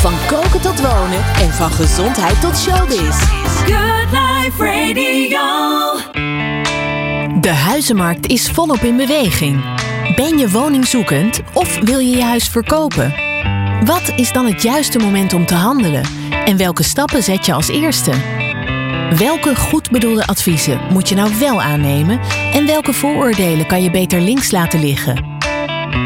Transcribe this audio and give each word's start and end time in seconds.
Van 0.00 0.14
koken 0.26 0.60
tot 0.60 0.80
wonen 0.80 1.24
en 1.40 1.50
van 1.50 1.70
gezondheid 1.70 2.40
tot 2.40 2.58
showbiz. 2.58 3.16
Good 3.64 4.10
Life 4.10 4.64
Radio. 4.64 5.40
De 7.40 7.48
huizenmarkt 7.48 8.26
is 8.26 8.50
volop 8.50 8.80
in 8.80 8.96
beweging. 8.96 9.64
Ben 10.16 10.38
je 10.38 10.50
woningzoekend 10.50 11.40
of 11.52 11.78
wil 11.78 11.98
je 11.98 12.16
je 12.16 12.22
huis 12.22 12.48
verkopen? 12.48 13.14
Wat 13.84 14.12
is 14.16 14.32
dan 14.32 14.46
het 14.46 14.62
juiste 14.62 14.98
moment 14.98 15.32
om 15.32 15.46
te 15.46 15.54
handelen? 15.54 16.04
En 16.44 16.56
welke 16.56 16.82
stappen 16.82 17.22
zet 17.22 17.46
je 17.46 17.52
als 17.52 17.68
eerste? 17.68 18.12
Welke 19.16 19.56
goed 19.56 19.90
bedoelde 19.90 20.26
adviezen 20.26 20.80
moet 20.90 21.08
je 21.08 21.14
nou 21.14 21.38
wel 21.38 21.62
aannemen 21.62 22.20
en 22.52 22.66
welke 22.66 22.92
vooroordelen 22.92 23.66
kan 23.66 23.82
je 23.82 23.90
beter 23.90 24.20
links 24.20 24.50
laten 24.50 24.80
liggen? 24.80 25.39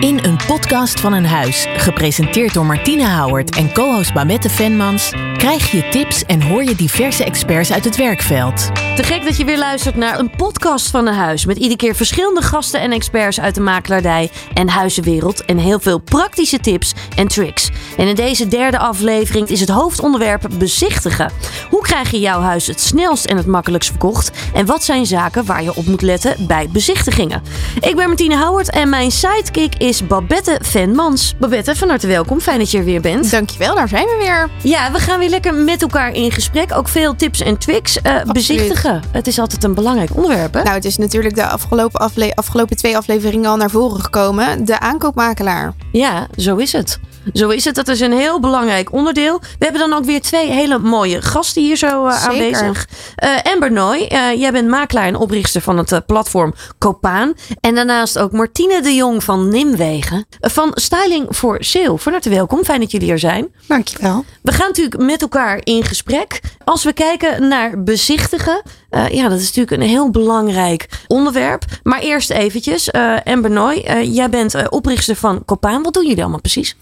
In 0.01 0.19
een 0.25 0.39
podcast 0.46 1.01
van 1.01 1.12
een 1.12 1.27
huis, 1.27 1.66
gepresenteerd 1.77 2.55
door 2.55 2.66
Martine 2.66 3.09
Howard 3.11 3.57
en 3.57 3.73
co-host 3.73 4.12
Babette 4.12 4.51
Venmans, 4.51 5.12
krijg 5.37 5.70
je 5.70 5.88
tips 5.88 6.25
en 6.25 6.42
hoor 6.42 6.65
je 6.65 6.75
diverse 6.75 7.25
experts 7.25 7.73
uit 7.73 7.84
het 7.84 7.97
werkveld. 7.97 8.70
Te 8.97 9.02
gek 9.02 9.25
dat 9.25 9.37
je 9.37 9.45
weer 9.45 9.59
luistert 9.59 9.97
naar 9.97 10.19
een 10.19 10.30
podcast 10.30 10.91
van 10.91 11.06
een 11.06 11.15
huis. 11.15 11.47
Met 11.47 11.56
iedere 11.56 11.77
keer 11.77 11.95
verschillende 11.95 12.42
gasten 12.42 12.80
en 12.80 12.92
experts 12.92 13.41
uit 13.41 13.55
de 13.55 13.61
makelaardij 13.61 14.30
en 14.55 14.69
huizenwereld. 14.69 15.45
En 15.45 15.59
heel 15.59 15.80
veel 15.80 15.98
praktische 15.98 16.59
tips 16.59 16.95
en 17.16 17.28
tricks. 17.28 17.70
En 17.97 18.09
in 18.09 18.15
deze 18.15 18.48
derde 18.48 18.79
aflevering 18.79 19.48
is 19.48 19.61
het 19.61 19.69
hoofdonderwerp 19.69 20.48
bezichtigen. 20.59 21.30
Hoe 21.71 21.83
krijg 21.83 22.11
je 22.11 22.19
jouw 22.19 22.41
huis 22.41 22.67
het 22.67 22.80
snelst 22.80 23.25
en 23.25 23.37
het 23.37 23.47
makkelijkst 23.47 23.91
verkocht? 23.91 24.30
En 24.55 24.67
wat 24.67 24.84
zijn 24.84 25.07
zaken 25.07 25.45
waar 25.45 25.62
je 25.62 25.75
op 25.75 25.87
moet 25.87 26.03
letten 26.03 26.47
bij 26.47 26.69
bezichtigingen? 26.73 27.43
Ik 27.80 27.97
ben 27.97 28.07
Martine 28.09 28.39
Howard 28.39 28.70
en 28.70 28.89
mijn 28.89 29.11
sidekick 29.11 29.75
is 29.75 30.07
Babette 30.07 30.59
Venmans. 30.62 31.34
Babette, 31.39 31.77
van 31.77 31.89
harte 31.89 32.07
welkom. 32.07 32.41
Fijn 32.41 32.59
dat 32.59 32.70
je 32.70 32.79
er 32.79 32.84
weer 32.84 33.01
bent. 33.01 33.30
Dankjewel, 33.30 33.75
daar 33.75 33.89
zijn 33.89 34.06
we 34.06 34.17
weer. 34.19 34.51
Ja, 34.73 34.92
we 34.92 34.98
gaan 34.98 35.19
weer 35.19 35.29
lekker 35.29 35.55
met 35.55 35.83
elkaar 35.83 36.12
in 36.12 36.33
gesprek. 36.33 36.77
Ook 36.77 36.89
veel 36.89 37.17
tips 37.17 37.41
en 37.41 37.58
tricks. 37.58 37.98
Uh, 38.06 38.23
bezichtigen. 38.33 39.03
Het 39.12 39.27
is 39.27 39.39
altijd 39.39 39.64
een 39.64 39.75
belangrijk 39.75 40.17
onderwerp. 40.17 40.55
Hè? 40.55 40.62
Nou, 40.62 40.75
het 40.75 40.84
is 40.84 40.97
natuurlijk 40.97 41.34
de 41.34 41.47
afgelopen, 41.47 42.01
afle 42.01 42.34
afgelopen 42.34 42.77
twee 42.77 42.97
afleveringen 42.97 43.51
al 43.51 43.56
naar 43.56 43.70
voren 43.70 44.01
gekomen. 44.01 44.64
De 44.64 44.81
aankoopmakelaar. 44.81 45.73
Ja, 45.92 46.27
zo 46.36 46.56
is 46.56 46.73
het. 46.73 46.98
Zo 47.33 47.48
is 47.48 47.64
het. 47.64 47.75
Dat 47.75 47.89
is 47.89 48.00
een 48.00 48.12
heel 48.12 48.41
belangrijk 48.41 48.92
onderdeel. 48.92 49.41
We 49.41 49.64
hebben 49.64 49.80
dan 49.89 49.98
ook 49.98 50.05
weer 50.05 50.20
twee 50.20 50.50
hele 50.50 50.78
mooie 50.78 51.22
gasten 51.22 51.62
hier 51.62 51.77
zo 51.77 52.06
uh, 52.06 52.25
aanwezig. 52.25 52.89
Uh, 53.25 53.53
Amber 53.53 53.72
Nooy, 53.72 54.08
uh, 54.12 54.41
jij 54.41 54.53
bent 54.53 54.69
makelaar 54.69 55.06
en 55.06 55.17
oprichter 55.17 55.61
van 55.61 55.78
het 55.78 56.06
platform 56.06 56.55
Copaan. 56.78 57.34
En 57.61 57.75
daarnaast 57.75 58.19
ook 58.19 58.33
Martine 58.33 58.83
de 58.83 58.95
Jong 58.95 59.25
van 59.25 59.48
Nimwegen. 59.48 60.27
van 60.41 60.70
Styling 60.75 61.27
for 61.30 61.56
Sale. 61.64 61.98
Van 61.98 62.12
harte 62.12 62.30
welkom. 62.30 62.64
Fijn 62.64 62.80
dat 62.80 62.91
jullie 62.91 63.11
er 63.11 63.19
zijn. 63.19 63.48
Dankjewel. 63.67 64.25
We 64.42 64.52
gaan 64.52 64.67
natuurlijk 64.67 64.98
met 65.02 65.22
elkaar 65.22 65.61
in 65.62 65.84
gesprek. 65.84 66.41
Als 66.64 66.84
we 66.84 66.92
kijken 66.92 67.48
naar 67.48 67.83
bezichtigen. 67.83 68.62
ja, 68.91 69.28
dat 69.28 69.39
is 69.41 69.47
natuurlijk 69.47 69.83
een 69.83 69.89
heel 69.89 70.11
belangrijk 70.11 70.89
onderwerp. 71.06 71.64
Maar 71.83 72.00
eerst 72.00 72.30
eventjes. 72.30 72.92
Amber 73.25 73.50
Nooy, 73.50 74.02
jij 74.02 74.30
bent 74.30 74.69
oprichter 74.69 75.17
van 75.17 75.45
Copaan. 75.45 75.83
Wat 75.83 75.95
doen 75.95 76.06
jullie 76.06 76.22
allemaal 76.22 76.41
precies? 76.41 76.77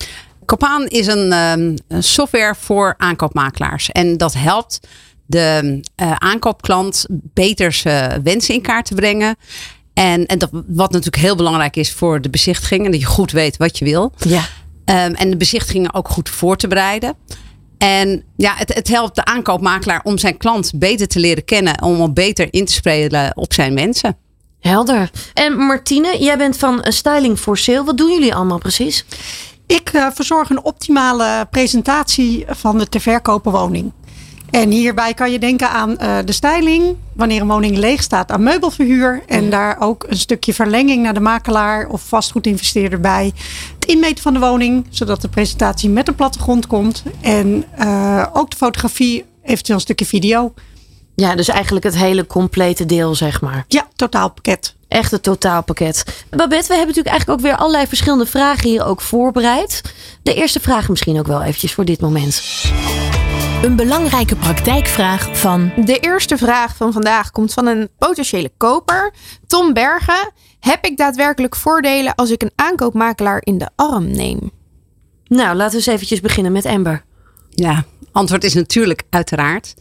Copaan 0.47 0.87
is 0.87 1.07
een, 1.07 1.33
um, 1.33 1.77
een, 1.89 2.03
software 2.03 2.55
voor 2.59 2.95
aankoopmakelaars. 2.97 3.91
En 3.91 4.17
dat 4.17 4.35
helpt 4.35 4.81
de 5.27 5.81
uh, 6.03 6.13
aankoopklant 6.13 7.07
beter 7.11 7.73
zijn 7.73 8.23
wensen 8.23 8.55
in 8.55 8.63
kaart 8.63 8.87
te 8.87 8.95
brengen. 8.95 9.37
En, 9.95 10.27
en 10.27 10.39
dat, 10.39 10.51
wat 10.53 10.93
natuurlijk 10.93 11.23
heel 11.23 11.37
belangrijk 11.37 11.77
is 11.77 11.93
voor 11.93 12.21
de 12.21 12.31
bezichtiging. 12.31 12.85
En 12.85 12.91
dat 12.91 13.01
je 13.01 13.07
goed 13.07 13.31
weet 13.31 13.57
wat 13.57 13.79
je 13.79 13.85
wil. 13.85 14.13
Ja. 14.19 14.43
Um, 14.85 15.15
en 15.15 15.31
de 15.31 15.37
bezichtigingen 15.37 15.95
ook 15.95 16.09
goed 16.09 16.29
voor 16.29 16.57
te 16.57 16.69
bereiden. 16.69 17.17
En 17.79 18.25
ja, 18.37 18.55
het, 18.57 18.75
het, 18.75 18.89
helpt 18.89 19.15
de 19.15 19.25
aankoopmakelaar 19.25 20.01
om 20.03 20.19
zijn 20.19 20.37
klant 20.37 20.73
beter 20.75 21.09
te 21.09 21.21
leren 21.21 21.45
kennen. 21.45 21.83
Om 21.83 22.01
hem 22.01 22.15
beter 22.15 22.49
in 22.51 22.65
te 22.65 22.73
spelen 22.73 23.37
op 23.37 23.53
zijn 23.53 23.75
wensen. 23.75 24.17
Helder. 24.61 25.11
En 25.35 25.57
Martine, 25.57 26.17
jij 26.21 26.39
bent 26.39 26.57
van 26.57 26.85
Styling 26.89 27.39
for 27.39 27.59
Sale. 27.59 27.85
Wat 27.85 27.97
doen 27.97 28.13
jullie 28.13 28.35
allemaal 28.35 28.59
precies? 28.59 29.05
Ik 29.73 29.93
uh, 29.93 30.07
verzorg 30.15 30.51
een 30.51 30.65
optimale 30.65 31.47
presentatie 31.51 32.45
van 32.49 32.79
de 32.79 32.89
te 32.89 33.01
verkopen 33.01 33.53
woning. 33.53 33.93
En 34.51 34.71
hierbij 34.71 35.15
kan 35.15 35.33
je 35.33 35.39
denken 35.39 35.71
aan 35.71 35.91
uh, 35.91 36.19
de 36.25 36.33
styling, 36.33 36.97
wanneer 37.13 37.41
een 37.41 37.49
woning 37.49 37.77
leeg 37.77 38.03
staat, 38.03 38.31
aan 38.31 38.43
meubelverhuur. 38.43 39.23
En 39.27 39.51
daar 39.51 39.81
ook 39.81 40.05
een 40.09 40.17
stukje 40.17 40.55
verlenging 40.55 41.03
naar 41.03 41.15
de 41.15 41.21
makelaar 41.21 41.89
of 41.89 42.03
vastgoedinvesteerder 42.03 43.01
bij. 43.01 43.33
Het 43.75 43.85
inmeten 43.85 44.23
van 44.23 44.33
de 44.33 44.39
woning, 44.39 44.87
zodat 44.91 45.21
de 45.21 45.29
presentatie 45.29 45.91
met 45.91 46.09
een 46.09 46.15
plattegrond 46.15 46.67
komt. 46.67 47.03
En 47.21 47.65
uh, 47.79 48.27
ook 48.33 48.51
de 48.51 48.57
fotografie, 48.57 49.25
eventueel 49.43 49.77
een 49.77 49.83
stukje 49.83 50.07
video. 50.07 50.53
Ja, 51.15 51.35
dus 51.35 51.49
eigenlijk 51.49 51.85
het 51.85 51.97
hele 51.97 52.27
complete 52.27 52.87
deel, 52.87 53.15
zeg 53.15 53.41
maar. 53.41 53.65
Ja, 53.69 53.87
totaalpakket. 53.97 54.75
Echt 54.93 55.11
het 55.11 55.23
totaalpakket. 55.23 56.25
Babette, 56.31 56.69
we 56.69 56.75
hebben 56.75 56.87
natuurlijk 56.87 57.09
eigenlijk 57.09 57.41
ook 57.41 57.47
weer 57.47 57.57
allerlei 57.57 57.87
verschillende 57.87 58.27
vragen 58.27 58.69
hier 58.69 58.85
ook 58.85 59.01
voorbereid. 59.01 59.83
De 60.23 60.35
eerste 60.35 60.61
vraag 60.61 60.89
misschien 60.89 61.19
ook 61.19 61.27
wel 61.27 61.43
eventjes 61.43 61.73
voor 61.73 61.85
dit 61.85 62.01
moment. 62.01 62.43
Een 63.63 63.77
belangrijke 63.77 64.37
praktijkvraag 64.37 65.39
van. 65.39 65.73
De 65.77 65.99
eerste 65.99 66.37
vraag 66.37 66.77
van 66.77 66.93
vandaag 66.93 67.31
komt 67.31 67.53
van 67.53 67.67
een 67.67 67.89
potentiële 67.99 68.51
koper. 68.57 69.15
Tom 69.47 69.73
Bergen. 69.73 70.33
Heb 70.61 70.85
ik 70.85 70.97
daadwerkelijk 70.97 71.57
voordelen 71.57 72.15
als 72.15 72.31
ik 72.31 72.43
een 72.43 72.53
aankoopmakelaar 72.55 73.41
in 73.43 73.59
de 73.59 73.69
arm 73.77 74.11
neem? 74.11 74.51
Nou, 75.27 75.57
laten 75.57 75.71
we 75.71 75.77
eens 75.77 75.87
eventjes 75.87 76.21
beginnen 76.21 76.53
met 76.53 76.67
Amber. 76.67 77.05
Ja, 77.51 77.85
antwoord 78.13 78.45
is 78.45 78.55
natuurlijk 78.55 79.03
uiteraard. 79.11 79.75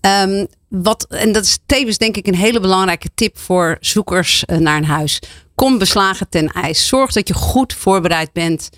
Um, 0.00 0.46
wat, 0.82 1.06
en 1.08 1.32
dat 1.32 1.44
is 1.44 1.58
tevens 1.66 1.98
denk 1.98 2.16
ik 2.16 2.26
een 2.26 2.34
hele 2.34 2.60
belangrijke 2.60 3.08
tip 3.14 3.38
voor 3.38 3.76
zoekers 3.80 4.44
naar 4.46 4.76
een 4.76 4.84
huis. 4.84 5.22
Kom 5.54 5.78
beslagen 5.78 6.28
ten 6.28 6.48
ijs. 6.48 6.86
Zorg 6.86 7.12
dat 7.12 7.28
je 7.28 7.34
goed 7.34 7.72
voorbereid 7.72 8.32
bent 8.32 8.70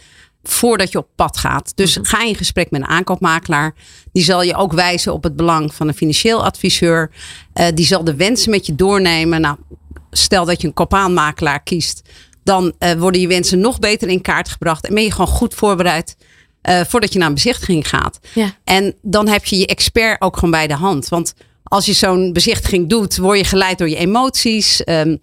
voordat 0.42 0.92
je 0.92 0.98
op 0.98 1.08
pad 1.16 1.38
gaat. 1.38 1.72
Dus 1.74 1.96
mm 1.96 2.02
-hmm. 2.02 2.12
ga 2.12 2.24
in 2.24 2.34
gesprek 2.34 2.70
met 2.70 2.80
een 2.80 2.86
aankoopmakelaar. 2.86 3.74
Die 4.12 4.24
zal 4.24 4.42
je 4.42 4.56
ook 4.56 4.72
wijzen 4.72 5.12
op 5.12 5.22
het 5.22 5.36
belang 5.36 5.74
van 5.74 5.88
een 5.88 5.94
financieel 5.94 6.44
adviseur. 6.44 7.10
Uh, 7.54 7.66
die 7.74 7.86
zal 7.86 8.04
de 8.04 8.14
wensen 8.14 8.50
met 8.50 8.66
je 8.66 8.74
doornemen. 8.74 9.40
Nou, 9.40 9.56
stel 10.10 10.44
dat 10.44 10.60
je 10.60 10.66
een 10.66 10.74
kopaanmakelaar 10.74 11.62
kiest. 11.62 12.02
Dan 12.44 12.72
uh, 12.78 12.92
worden 12.92 13.20
je 13.20 13.26
wensen 13.26 13.60
nog 13.60 13.78
beter 13.78 14.08
in 14.08 14.22
kaart 14.22 14.48
gebracht. 14.48 14.86
En 14.86 14.94
ben 14.94 15.02
je 15.02 15.12
gewoon 15.12 15.26
goed 15.26 15.54
voorbereid 15.54 16.16
uh, 16.68 16.80
voordat 16.86 17.12
je 17.12 17.18
naar 17.18 17.28
een 17.28 17.34
bezichtiging 17.34 17.88
gaat. 17.88 18.18
Ja. 18.34 18.54
En 18.64 18.94
dan 19.02 19.28
heb 19.28 19.44
je 19.44 19.56
je 19.56 19.66
expert 19.66 20.20
ook 20.20 20.34
gewoon 20.34 20.50
bij 20.50 20.66
de 20.66 20.74
hand. 20.74 21.08
Want 21.08 21.34
als 21.68 21.86
je 21.86 21.92
zo'n 21.92 22.32
bezichtiging 22.32 22.88
doet, 22.88 23.16
word 23.16 23.38
je 23.38 23.44
geleid 23.44 23.78
door 23.78 23.88
je 23.88 23.96
emoties. 23.96 24.82
Um, 24.84 25.20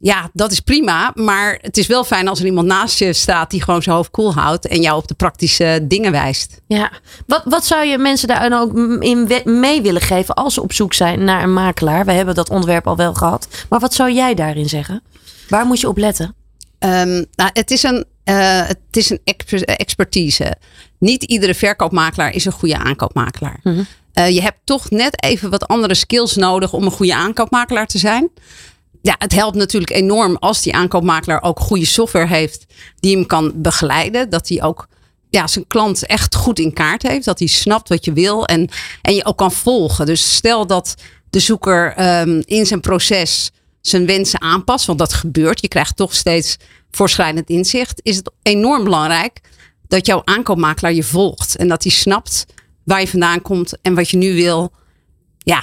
ja, 0.00 0.30
dat 0.32 0.52
is 0.52 0.60
prima. 0.60 1.12
Maar 1.14 1.58
het 1.60 1.76
is 1.76 1.86
wel 1.86 2.04
fijn 2.04 2.28
als 2.28 2.40
er 2.40 2.46
iemand 2.46 2.66
naast 2.66 2.98
je 2.98 3.12
staat 3.12 3.50
die 3.50 3.62
gewoon 3.62 3.82
zijn 3.82 3.96
hoofd 3.96 4.10
koel 4.10 4.34
houdt 4.34 4.66
en 4.66 4.80
jou 4.80 4.98
op 4.98 5.08
de 5.08 5.14
praktische 5.14 5.80
dingen 5.82 6.12
wijst. 6.12 6.60
Ja, 6.66 6.92
wat, 7.26 7.42
wat 7.44 7.66
zou 7.66 7.86
je 7.86 7.98
mensen 7.98 8.28
daar 8.28 8.60
ook 8.60 8.76
in 9.02 9.28
mee 9.44 9.82
willen 9.82 10.02
geven 10.02 10.34
als 10.34 10.54
ze 10.54 10.62
op 10.62 10.72
zoek 10.72 10.94
zijn 10.94 11.24
naar 11.24 11.42
een 11.42 11.52
makelaar? 11.52 12.04
We 12.04 12.12
hebben 12.12 12.34
dat 12.34 12.50
onderwerp 12.50 12.86
al 12.86 12.96
wel 12.96 13.14
gehad. 13.14 13.48
Maar 13.68 13.80
wat 13.80 13.94
zou 13.94 14.12
jij 14.12 14.34
daarin 14.34 14.68
zeggen? 14.68 15.02
Waar 15.48 15.66
moet 15.66 15.80
je 15.80 15.88
op 15.88 15.96
letten? 15.96 16.34
Um, 16.78 17.26
nou, 17.34 17.50
het 17.52 17.70
is 17.70 17.82
een, 17.82 18.04
uh, 18.24 18.66
het 18.66 18.78
is 18.90 19.10
een 19.10 19.20
expertise. 19.64 20.56
Niet 20.98 21.22
iedere 21.22 21.54
verkoopmakelaar 21.54 22.34
is 22.34 22.44
een 22.44 22.52
goede 22.52 22.78
aankoopmakelaar. 22.78 23.60
Mm 23.62 23.74
-hmm. 23.74 23.86
Uh, 24.18 24.28
je 24.28 24.42
hebt 24.42 24.58
toch 24.64 24.90
net 24.90 25.22
even 25.22 25.50
wat 25.50 25.66
andere 25.66 25.94
skills 25.94 26.36
nodig 26.36 26.72
om 26.72 26.84
een 26.84 26.90
goede 26.90 27.14
aankoopmakelaar 27.14 27.86
te 27.86 27.98
zijn. 27.98 28.30
Ja, 29.02 29.14
het 29.18 29.32
helpt 29.32 29.56
natuurlijk 29.56 29.92
enorm 29.92 30.36
als 30.36 30.62
die 30.62 30.74
aankoopmakelaar 30.74 31.42
ook 31.42 31.60
goede 31.60 31.84
software 31.84 32.26
heeft 32.26 32.66
die 33.00 33.16
hem 33.16 33.26
kan 33.26 33.52
begeleiden. 33.54 34.30
Dat 34.30 34.48
hij 34.48 34.62
ook 34.62 34.88
ja, 35.30 35.46
zijn 35.46 35.66
klant 35.66 36.06
echt 36.06 36.34
goed 36.34 36.58
in 36.58 36.72
kaart 36.72 37.02
heeft. 37.02 37.24
Dat 37.24 37.38
hij 37.38 37.48
snapt 37.48 37.88
wat 37.88 38.04
je 38.04 38.12
wil 38.12 38.46
en, 38.46 38.68
en 39.02 39.14
je 39.14 39.24
ook 39.24 39.36
kan 39.36 39.52
volgen. 39.52 40.06
Dus 40.06 40.34
stel 40.34 40.66
dat 40.66 40.94
de 41.30 41.40
zoeker 41.40 41.94
um, 42.20 42.42
in 42.44 42.66
zijn 42.66 42.80
proces 42.80 43.50
zijn 43.80 44.06
wensen 44.06 44.40
aanpast, 44.40 44.86
want 44.86 44.98
dat 44.98 45.12
gebeurt. 45.12 45.60
Je 45.60 45.68
krijgt 45.68 45.96
toch 45.96 46.14
steeds 46.14 46.56
voorschrijdend 46.90 47.48
inzicht. 47.48 48.00
Is 48.02 48.16
het 48.16 48.30
enorm 48.42 48.84
belangrijk 48.84 49.40
dat 49.88 50.06
jouw 50.06 50.22
aankoopmakelaar 50.24 50.92
je 50.92 51.02
volgt 51.02 51.56
en 51.56 51.68
dat 51.68 51.82
hij 51.82 51.92
snapt 51.92 52.46
waar 52.88 53.00
je 53.00 53.08
vandaan 53.08 53.42
komt 53.42 53.78
en 53.82 53.94
wat 53.94 54.10
je 54.10 54.16
nu 54.16 54.34
wil. 54.34 54.72
Ja, 55.38 55.62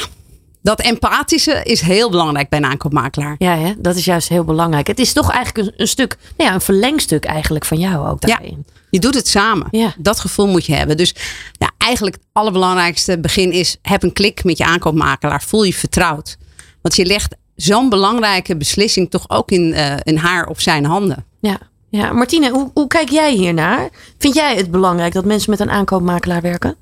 dat 0.62 0.82
empathische 0.82 1.64
is 1.64 1.82
heel 1.82 2.10
belangrijk 2.10 2.50
bij 2.50 2.60
een 2.60 2.66
aankoopmakelaar. 2.66 3.36
Ja, 3.38 3.58
hè? 3.58 3.74
dat 3.78 3.96
is 3.96 4.06
juist 4.06 4.30
heel 4.30 4.44
belangrijk. 4.44 4.88
Het 4.88 5.00
is 5.00 5.14
toch 5.14 5.32
eigenlijk 5.32 5.68
een, 5.68 5.74
een 5.78 5.88
stuk, 5.88 6.18
nou 6.38 6.50
ja, 6.50 6.56
een 6.56 6.62
verlengstuk 6.62 7.26
eigenlijk 7.26 7.66
van 7.66 7.80
jou 7.80 8.08
ook 8.08 8.22
daarin. 8.22 8.64
Ja, 8.68 8.74
je 8.90 9.00
doet 9.00 9.16
het 9.16 9.28
samen. 9.28 9.68
Ja. 9.72 9.94
Dat 9.98 10.20
gevoel 10.20 10.48
moet 10.48 10.66
je 10.66 10.74
hebben. 10.74 10.98
Dus 10.98 11.16
ja, 11.52 11.72
eigenlijk 11.78 12.16
het 12.16 12.26
allerbelangrijkste 12.32 13.20
begin 13.20 13.52
is, 13.52 13.78
heb 13.82 14.04
een 14.04 14.14
klik 14.14 14.44
met 14.44 14.58
je 14.58 14.66
aankoopmakelaar. 14.66 15.42
Voel 15.42 15.64
je 15.64 15.74
vertrouwd. 15.74 16.38
Want 16.82 16.96
je 16.96 17.06
legt 17.06 17.36
zo'n 17.56 17.90
belangrijke 17.90 18.58
beslissing 18.58 19.10
toch 19.10 19.30
ook 19.30 19.52
in, 19.52 19.74
uh, 19.74 19.96
in 20.04 20.18
haar 20.18 20.48
of 20.48 20.62
zijn 20.62 20.86
handen. 20.86 21.26
Ja, 21.40 21.58
Ja, 21.90 22.14
Martine, 22.14 22.50
hoe, 22.50 22.72
hoe 22.74 22.88
kijk 22.88 23.10
jij 23.10 23.34
hiernaar? 23.34 23.90
Vind 24.18 24.36
jij 24.36 24.56
het 24.56 24.72
belangrijk 24.72 25.14
dat 25.14 25.26
mensen 25.26 25.50
met 25.50 25.60
een 25.60 25.70
aankoopmakelaar 25.70 26.42
werken? 26.42 26.76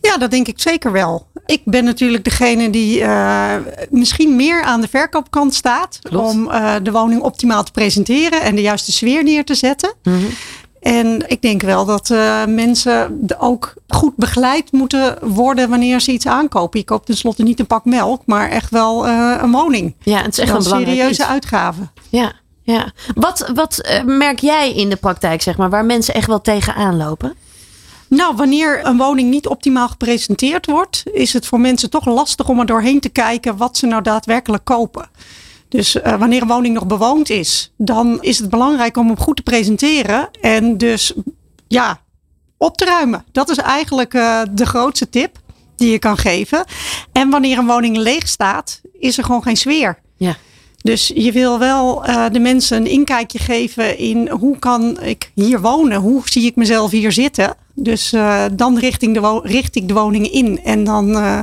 Ja, 0.00 0.16
dat 0.18 0.30
denk 0.30 0.48
ik 0.48 0.60
zeker 0.60 0.92
wel. 0.92 1.26
Ik 1.46 1.62
ben 1.64 1.84
natuurlijk 1.84 2.24
degene 2.24 2.70
die 2.70 3.00
uh, 3.00 3.54
misschien 3.90 4.36
meer 4.36 4.62
aan 4.62 4.80
de 4.80 4.88
verkoopkant 4.88 5.54
staat. 5.54 5.98
Klopt. 6.02 6.28
Om 6.28 6.48
uh, 6.48 6.74
de 6.82 6.90
woning 6.92 7.22
optimaal 7.22 7.64
te 7.64 7.72
presenteren 7.72 8.42
en 8.42 8.54
de 8.54 8.60
juiste 8.60 8.92
sfeer 8.92 9.22
neer 9.22 9.44
te 9.44 9.54
zetten. 9.54 9.94
Mm 10.02 10.12
-hmm. 10.12 10.28
En 10.80 11.24
ik 11.26 11.42
denk 11.42 11.62
wel 11.62 11.84
dat 11.84 12.10
uh, 12.10 12.44
mensen 12.46 13.26
ook 13.38 13.74
goed 13.88 14.16
begeleid 14.16 14.72
moeten 14.72 15.18
worden 15.20 15.68
wanneer 15.68 16.00
ze 16.00 16.12
iets 16.12 16.26
aankopen. 16.26 16.78
Je 16.78 16.84
koopt 16.84 17.06
tenslotte 17.06 17.42
niet 17.42 17.60
een 17.60 17.66
pak 17.66 17.84
melk, 17.84 18.22
maar 18.26 18.50
echt 18.50 18.70
wel 18.70 19.08
een 19.08 19.50
woning. 19.50 19.94
Ja, 20.02 20.22
het 20.22 20.32
is 20.32 20.38
echt 20.38 20.54
een 20.54 20.62
serieuze 20.62 21.10
iets. 21.10 21.22
uitgave. 21.22 21.80
Ja, 22.08 22.32
ja. 22.62 22.92
Wat, 23.14 23.50
wat 23.54 24.00
merk 24.06 24.38
jij 24.38 24.72
in 24.74 24.88
de 24.88 24.96
praktijk, 24.96 25.42
zeg 25.42 25.56
maar, 25.56 25.70
waar 25.70 25.84
mensen 25.84 26.14
echt 26.14 26.26
wel 26.26 26.40
tegenaan 26.40 26.96
lopen? 26.96 27.34
Nou, 28.10 28.36
wanneer 28.36 28.86
een 28.86 28.96
woning 28.96 29.30
niet 29.30 29.46
optimaal 29.46 29.88
gepresenteerd 29.88 30.66
wordt, 30.66 31.02
is 31.12 31.32
het 31.32 31.46
voor 31.46 31.60
mensen 31.60 31.90
toch 31.90 32.06
lastig 32.06 32.48
om 32.48 32.58
er 32.58 32.66
doorheen 32.66 33.00
te 33.00 33.08
kijken 33.08 33.56
wat 33.56 33.76
ze 33.76 33.86
nou 33.86 34.02
daadwerkelijk 34.02 34.64
kopen. 34.64 35.08
Dus 35.68 35.96
uh, 35.96 36.18
wanneer 36.18 36.42
een 36.42 36.48
woning 36.48 36.74
nog 36.74 36.86
bewoond 36.86 37.30
is, 37.30 37.72
dan 37.76 38.18
is 38.20 38.38
het 38.38 38.50
belangrijk 38.50 38.96
om 38.96 39.06
hem 39.06 39.18
goed 39.18 39.36
te 39.36 39.42
presenteren 39.42 40.28
en 40.40 40.78
dus 40.78 41.12
ja, 41.68 42.00
op 42.56 42.76
te 42.76 42.84
ruimen. 42.84 43.24
Dat 43.32 43.48
is 43.48 43.56
eigenlijk 43.56 44.14
uh, 44.14 44.42
de 44.50 44.66
grootste 44.66 45.08
tip 45.08 45.38
die 45.76 45.90
je 45.90 45.98
kan 45.98 46.16
geven. 46.16 46.64
En 47.12 47.30
wanneer 47.30 47.58
een 47.58 47.66
woning 47.66 47.96
leeg 47.96 48.28
staat, 48.28 48.80
is 48.92 49.18
er 49.18 49.24
gewoon 49.24 49.42
geen 49.42 49.56
sfeer. 49.56 49.98
Ja. 50.16 50.36
Dus 50.82 51.12
je 51.14 51.32
wil 51.32 51.58
wel 51.58 52.08
uh, 52.08 52.26
de 52.32 52.40
mensen 52.40 52.76
een 52.76 52.90
inkijkje 52.90 53.38
geven 53.38 53.98
in 53.98 54.28
hoe 54.28 54.58
kan 54.58 55.00
ik 55.00 55.30
hier 55.34 55.60
wonen? 55.60 56.00
Hoe 56.00 56.22
zie 56.24 56.46
ik 56.46 56.56
mezelf 56.56 56.90
hier 56.90 57.12
zitten? 57.12 57.56
Dus 57.82 58.12
uh, 58.12 58.44
dan 58.52 58.78
richting 58.78 59.14
de 59.14 59.40
richt 59.42 59.76
ik 59.76 59.88
de 59.88 59.94
woning 59.94 60.30
in. 60.30 60.60
En 60.64 60.84
dan 60.84 61.08
uh, 61.10 61.38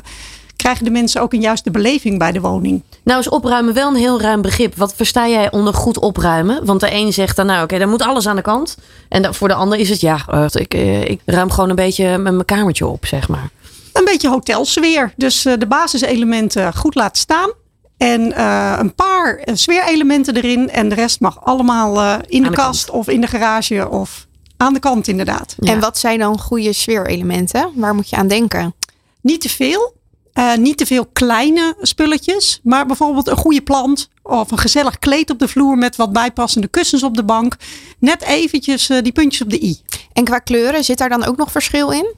krijgen 0.56 0.86
de 0.86 0.92
mensen 0.92 1.22
ook 1.22 1.34
een 1.34 1.42
juiste 1.42 1.72
beleving 1.72 2.18
bij 2.18 2.31
de 2.31 2.42
woning. 2.42 2.84
Nou 3.04 3.19
is 3.19 3.30
opruimen 3.30 3.74
wel 3.74 3.88
een 3.88 3.95
heel 3.95 4.22
ruim 4.22 4.42
begrip. 4.42 4.75
Wat 4.75 4.94
versta 4.95 5.28
jij 5.28 5.51
onder 5.51 5.74
goed 5.74 6.00
opruimen? 6.00 6.66
Want 6.66 6.80
de 6.80 6.94
een 6.94 7.13
zegt 7.13 7.36
dan 7.36 7.45
nou 7.45 7.57
oké, 7.57 7.66
okay, 7.66 7.80
dan 7.80 7.89
moet 7.89 8.01
alles 8.01 8.28
aan 8.28 8.36
de 8.36 8.42
kant. 8.42 8.78
En 9.10 9.34
voor 9.34 9.48
de 9.48 9.54
ander 9.54 9.80
is 9.80 9.89
het 9.89 10.00
ja, 10.00 10.50
ik, 10.51 10.74
ik 11.04 11.22
ruim 11.25 11.50
gewoon 11.50 11.69
een 11.69 11.75
beetje 11.75 12.18
met 12.18 12.34
mijn 12.34 12.45
kamertje 12.45 12.88
op, 12.88 13.06
zeg 13.06 13.28
maar. 13.28 13.50
Een 13.94 14.06
beetje 14.06 14.30
hotelsfeer. 14.30 15.13
Dus 15.16 15.42
de 15.42 15.66
basiselementen 15.68 16.74
goed 16.74 16.95
laten 16.95 17.22
staan. 17.22 17.50
En 17.98 18.22
uh, 18.22 18.75
een 18.80 18.95
paar 18.95 19.42
sfeerelementen 19.54 20.36
erin. 20.36 20.69
En 20.69 20.90
de 20.90 20.95
rest 20.95 21.19
mag 21.19 21.45
allemaal 21.45 21.95
uh, 21.95 22.16
in 22.28 22.44
de, 22.44 22.50
de 22.50 22.56
kast 22.56 22.86
kant. 22.86 23.00
of 23.00 23.07
in 23.07 23.22
de 23.22 23.28
garage 23.28 23.90
of 23.90 24.27
aan 24.57 24.74
de 24.74 24.80
kant 24.80 25.07
inderdaad. 25.07 25.56
Ja. 25.59 25.71
En 25.71 25.80
wat 25.80 25.98
zijn 25.98 26.19
dan 26.19 26.39
goede 26.39 26.74
sfeerelementen? 26.74 27.71
Waar 27.75 27.95
moet 27.95 28.09
je 28.09 28.15
aan 28.15 28.27
denken? 28.27 28.75
Niet 29.21 29.42
te 29.42 29.50
veel. 29.50 29.95
Uh, 30.33 30.56
niet 30.56 30.77
te 30.77 30.86
veel 30.86 31.06
kleine 31.06 31.75
spulletjes. 31.81 32.59
Maar 32.63 32.86
bijvoorbeeld 32.86 33.27
een 33.27 33.38
goede 33.38 33.62
plant. 33.62 34.09
Of 34.24 34.51
een 34.51 34.57
gezellig 34.57 35.00
kleed 35.00 35.30
op 35.30 35.39
de 35.39 35.48
vloer 35.48 35.77
met 35.77 35.95
wat 35.95 36.13
bijpassende 36.13 36.68
kussens 36.68 37.04
op 37.04 37.15
de 37.15 37.24
bank. 37.24 37.56
Net 38.00 38.21
eventjes 38.21 38.88
die 38.88 39.12
puntjes 39.12 39.42
op 39.42 39.50
de 39.50 39.63
i. 39.63 39.80
En 40.13 40.24
qua 40.24 40.39
kleuren, 40.39 40.83
zit 40.83 40.98
daar 40.98 41.09
dan 41.09 41.25
ook 41.25 41.38
nog 41.38 41.51
verschil 41.51 41.92
in? 41.92 42.15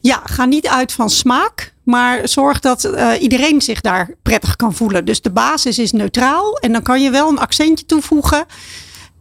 Ja, 0.00 0.22
ga 0.24 0.44
niet 0.44 0.66
uit 0.66 0.92
van 0.92 1.10
smaak, 1.10 1.74
maar 1.82 2.28
zorg 2.28 2.60
dat 2.60 2.84
uh, 2.84 3.10
iedereen 3.20 3.62
zich 3.62 3.80
daar 3.80 4.10
prettig 4.22 4.56
kan 4.56 4.74
voelen. 4.74 5.04
Dus 5.04 5.22
de 5.22 5.30
basis 5.30 5.78
is 5.78 5.92
neutraal 5.92 6.58
en 6.58 6.72
dan 6.72 6.82
kan 6.82 7.02
je 7.02 7.10
wel 7.10 7.28
een 7.28 7.38
accentje 7.38 7.86
toevoegen, 7.86 8.46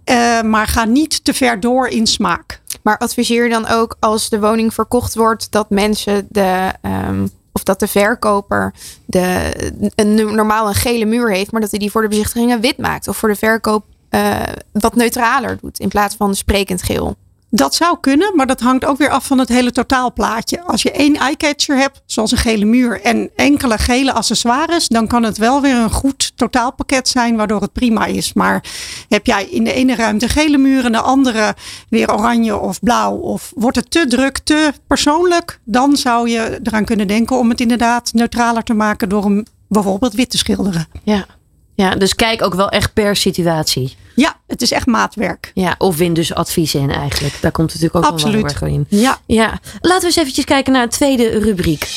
uh, 0.06 0.42
maar 0.42 0.68
ga 0.68 0.86
niet 0.86 1.24
te 1.24 1.34
ver 1.34 1.60
door 1.60 1.88
in 1.88 2.08
smaak. 2.08 2.62
Maar 2.82 2.98
adviseer 2.98 3.50
dan 3.50 3.68
ook 3.68 3.96
als 4.00 4.30
de 4.30 4.40
woning 4.40 4.74
verkocht 4.74 5.16
wordt 5.16 5.52
dat 5.52 5.70
mensen 5.70 6.28
de. 6.30 6.74
Um, 6.82 7.30
of 7.56 7.64
dat 7.64 7.80
de 7.80 7.88
verkoper 7.88 8.74
de, 9.06 9.54
een, 9.96 10.16
normaal 10.16 10.68
een 10.68 10.74
gele 10.74 11.06
muur 11.06 11.32
heeft, 11.32 11.52
maar 11.52 11.62
dat 11.62 11.70
hij 11.70 11.80
die 11.80 11.92
voor 11.92 12.02
de 12.02 12.08
bezichtigingen 12.08 12.62
wit 12.62 12.78
maakt. 12.78 13.08
Of 13.08 13.18
voor 13.18 13.30
de 13.30 13.36
verkoop 13.36 13.86
uh, 14.10 14.40
wat 14.72 14.96
neutraler 14.96 15.58
doet 15.62 15.80
in 15.80 15.88
plaats 15.88 16.16
van 16.16 16.36
sprekend 16.36 16.84
geel. 16.84 17.16
Dat 17.56 17.76
zou 17.76 17.98
kunnen, 18.00 18.36
maar 18.36 18.48
dat 18.48 18.60
hangt 18.60 18.86
ook 18.86 18.98
weer 18.98 19.10
af 19.10 19.26
van 19.26 19.38
het 19.38 19.50
hele 19.50 19.72
totaalplaatje. 19.72 20.62
Als 20.62 20.82
je 20.82 20.92
één 20.92 21.16
eyecatcher 21.16 21.78
hebt, 21.78 22.02
zoals 22.06 22.32
een 22.32 22.38
gele 22.38 22.66
muur 22.66 23.02
en 23.02 23.30
enkele 23.36 23.78
gele 23.78 24.14
accessoires, 24.14 24.88
dan 24.88 25.08
kan 25.08 25.24
het 25.24 25.38
wel 25.38 25.62
weer 25.62 25.76
een 25.76 25.92
goed 25.92 26.32
totaalpakket 26.36 27.08
zijn, 27.08 27.36
waardoor 27.36 27.62
het 27.62 27.74
prima 27.74 28.06
is. 28.06 28.34
Maar 28.34 28.64
heb 29.10 29.26
jij 29.26 29.46
in 29.46 29.64
de 29.64 29.74
ene 29.74 29.96
ruimte 29.96 30.30
gele 30.30 30.58
muur 30.58 30.86
en 30.86 30.92
de 30.92 31.02
andere 31.02 31.56
weer 31.90 32.14
oranje 32.14 32.58
of 32.58 32.80
blauw, 32.80 33.16
of 33.16 33.52
wordt 33.56 33.78
het 33.78 33.92
te 33.92 34.08
druk, 34.08 34.38
te 34.38 34.72
persoonlijk, 34.88 35.60
dan 35.64 35.96
zou 35.96 36.30
je 36.30 36.60
eraan 36.64 36.86
kunnen 36.86 37.08
denken 37.08 37.38
om 37.38 37.50
het 37.50 37.62
inderdaad 37.62 38.14
neutraler 38.14 38.64
te 38.64 38.74
maken 38.74 39.10
door 39.10 39.24
hem 39.24 39.44
bijvoorbeeld 39.68 40.14
wit 40.14 40.30
te 40.30 40.38
schilderen. 40.38 40.88
Ja. 41.04 41.26
Ja, 41.76 41.96
dus 41.96 42.16
kijk 42.16 42.42
ook 42.42 42.54
wel 42.54 42.70
echt 42.70 42.94
per 42.94 43.16
situatie. 43.16 43.96
Ja, 44.16 44.36
het 44.48 44.62
is 44.62 44.72
echt 44.72 44.86
maatwerk. 44.86 45.52
Ja, 45.54 45.76
of 45.78 45.98
win 45.98 46.14
dus 46.14 46.34
adviezen 46.34 46.80
in 46.80 46.92
eigenlijk. 46.92 47.42
Daar 47.42 47.52
komt 47.52 47.72
het 47.72 47.82
natuurlijk 47.82 48.06
ook 48.06 48.12
Absoluut. 48.14 48.42
wel 48.42 48.70
heel 48.70 48.78
erg 48.78 48.90
in. 48.90 49.00
Ja. 49.00 49.18
ja. 49.26 49.60
Laten 49.82 50.00
we 50.00 50.06
eens 50.06 50.16
eventjes 50.16 50.46
kijken 50.46 50.74
naar 50.74 50.84
een 50.84 50.90
tweede 50.90 51.40
rubriek. 51.40 51.88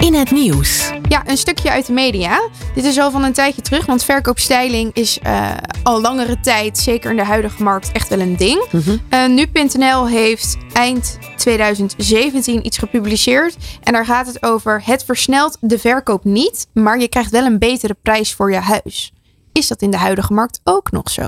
In 0.00 0.14
het 0.14 0.30
nieuws. 0.30 0.92
Ja, 1.08 1.28
een 1.28 1.36
stukje 1.36 1.70
uit 1.70 1.86
de 1.86 1.92
media. 1.92 2.48
Dit 2.74 2.84
is 2.84 2.98
al 2.98 3.10
van 3.10 3.24
een 3.24 3.32
tijdje 3.32 3.62
terug, 3.62 3.86
want 3.86 4.04
verkoopstyling 4.04 4.94
is 4.94 5.18
uh, 5.26 5.56
al 5.82 6.00
langere 6.00 6.40
tijd, 6.40 6.78
zeker 6.78 7.10
in 7.10 7.16
de 7.16 7.24
huidige 7.24 7.62
markt, 7.62 7.92
echt 7.92 8.08
wel 8.08 8.20
een 8.20 8.36
ding. 8.36 8.66
Mm 8.70 8.80
-hmm. 8.80 9.00
uh, 9.10 9.26
Nu.nl 9.28 10.08
heeft 10.08 10.56
eind 10.72 11.18
2017 11.36 12.66
iets 12.66 12.78
gepubliceerd. 12.78 13.56
En 13.82 13.92
daar 13.92 14.04
gaat 14.04 14.26
het 14.26 14.42
over: 14.42 14.82
het 14.84 15.04
versnelt 15.04 15.56
de 15.60 15.78
verkoop 15.78 16.24
niet, 16.24 16.66
maar 16.72 17.00
je 17.00 17.08
krijgt 17.08 17.30
wel 17.30 17.44
een 17.44 17.58
betere 17.58 17.96
prijs 18.02 18.34
voor 18.34 18.52
je 18.52 18.58
huis. 18.58 19.12
Is 19.52 19.68
dat 19.68 19.82
in 19.82 19.90
de 19.90 19.96
huidige 19.96 20.32
markt 20.32 20.60
ook 20.64 20.90
nog 20.90 21.10
zo? 21.10 21.26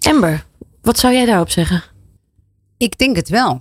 Amber, 0.00 0.46
wat 0.82 0.98
zou 0.98 1.14
jij 1.14 1.24
daarop 1.24 1.50
zeggen? 1.50 1.82
Ik 2.76 2.98
denk 2.98 3.16
het 3.16 3.28
wel. 3.28 3.60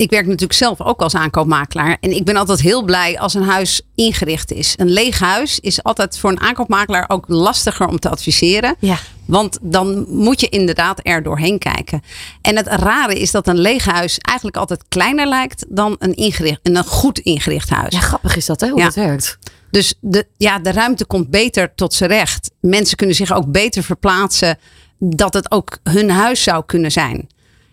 Ik 0.00 0.10
werk 0.10 0.26
natuurlijk 0.26 0.52
zelf 0.52 0.80
ook 0.80 1.00
als 1.02 1.14
aankoopmakelaar. 1.14 1.96
En 2.00 2.16
ik 2.16 2.24
ben 2.24 2.36
altijd 2.36 2.60
heel 2.60 2.82
blij 2.82 3.18
als 3.18 3.34
een 3.34 3.42
huis 3.42 3.82
ingericht 3.94 4.52
is. 4.52 4.74
Een 4.76 4.90
leeg 4.90 5.18
huis 5.18 5.60
is 5.60 5.82
altijd 5.82 6.18
voor 6.18 6.30
een 6.30 6.40
aankoopmakelaar 6.40 7.04
ook 7.08 7.24
lastiger 7.28 7.86
om 7.86 7.98
te 7.98 8.08
adviseren. 8.08 8.74
Ja. 8.78 8.98
Want 9.26 9.58
dan 9.62 10.06
moet 10.08 10.40
je 10.40 10.48
inderdaad 10.48 11.00
er 11.02 11.22
doorheen 11.22 11.58
kijken. 11.58 12.02
En 12.42 12.56
het 12.56 12.66
rare 12.66 13.14
is 13.14 13.30
dat 13.30 13.46
een 13.48 13.58
leeg 13.58 13.84
huis 13.84 14.18
eigenlijk 14.18 14.56
altijd 14.56 14.84
kleiner 14.88 15.28
lijkt 15.28 15.64
dan 15.68 15.96
een, 15.98 16.14
ingericht, 16.14 16.60
een 16.62 16.84
goed 16.84 17.18
ingericht 17.18 17.70
huis. 17.70 17.94
Ja, 17.94 18.00
grappig 18.00 18.36
is 18.36 18.46
dat 18.46 18.60
hè, 18.60 18.68
hoe 18.68 18.78
Ja. 18.78 18.84
het 18.84 18.94
werkt. 18.94 19.38
Dus 19.70 19.94
de, 20.00 20.26
ja, 20.36 20.58
de 20.58 20.72
ruimte 20.72 21.04
komt 21.04 21.30
beter 21.30 21.74
tot 21.74 21.94
zijn 21.94 22.10
recht. 22.10 22.50
Mensen 22.60 22.96
kunnen 22.96 23.16
zich 23.16 23.32
ook 23.32 23.52
beter 23.52 23.82
verplaatsen 23.82 24.58
dat 24.98 25.34
het 25.34 25.50
ook 25.50 25.78
hun 25.82 26.10
huis 26.10 26.42
zou 26.42 26.62
kunnen 26.66 26.92
zijn. 26.92 27.28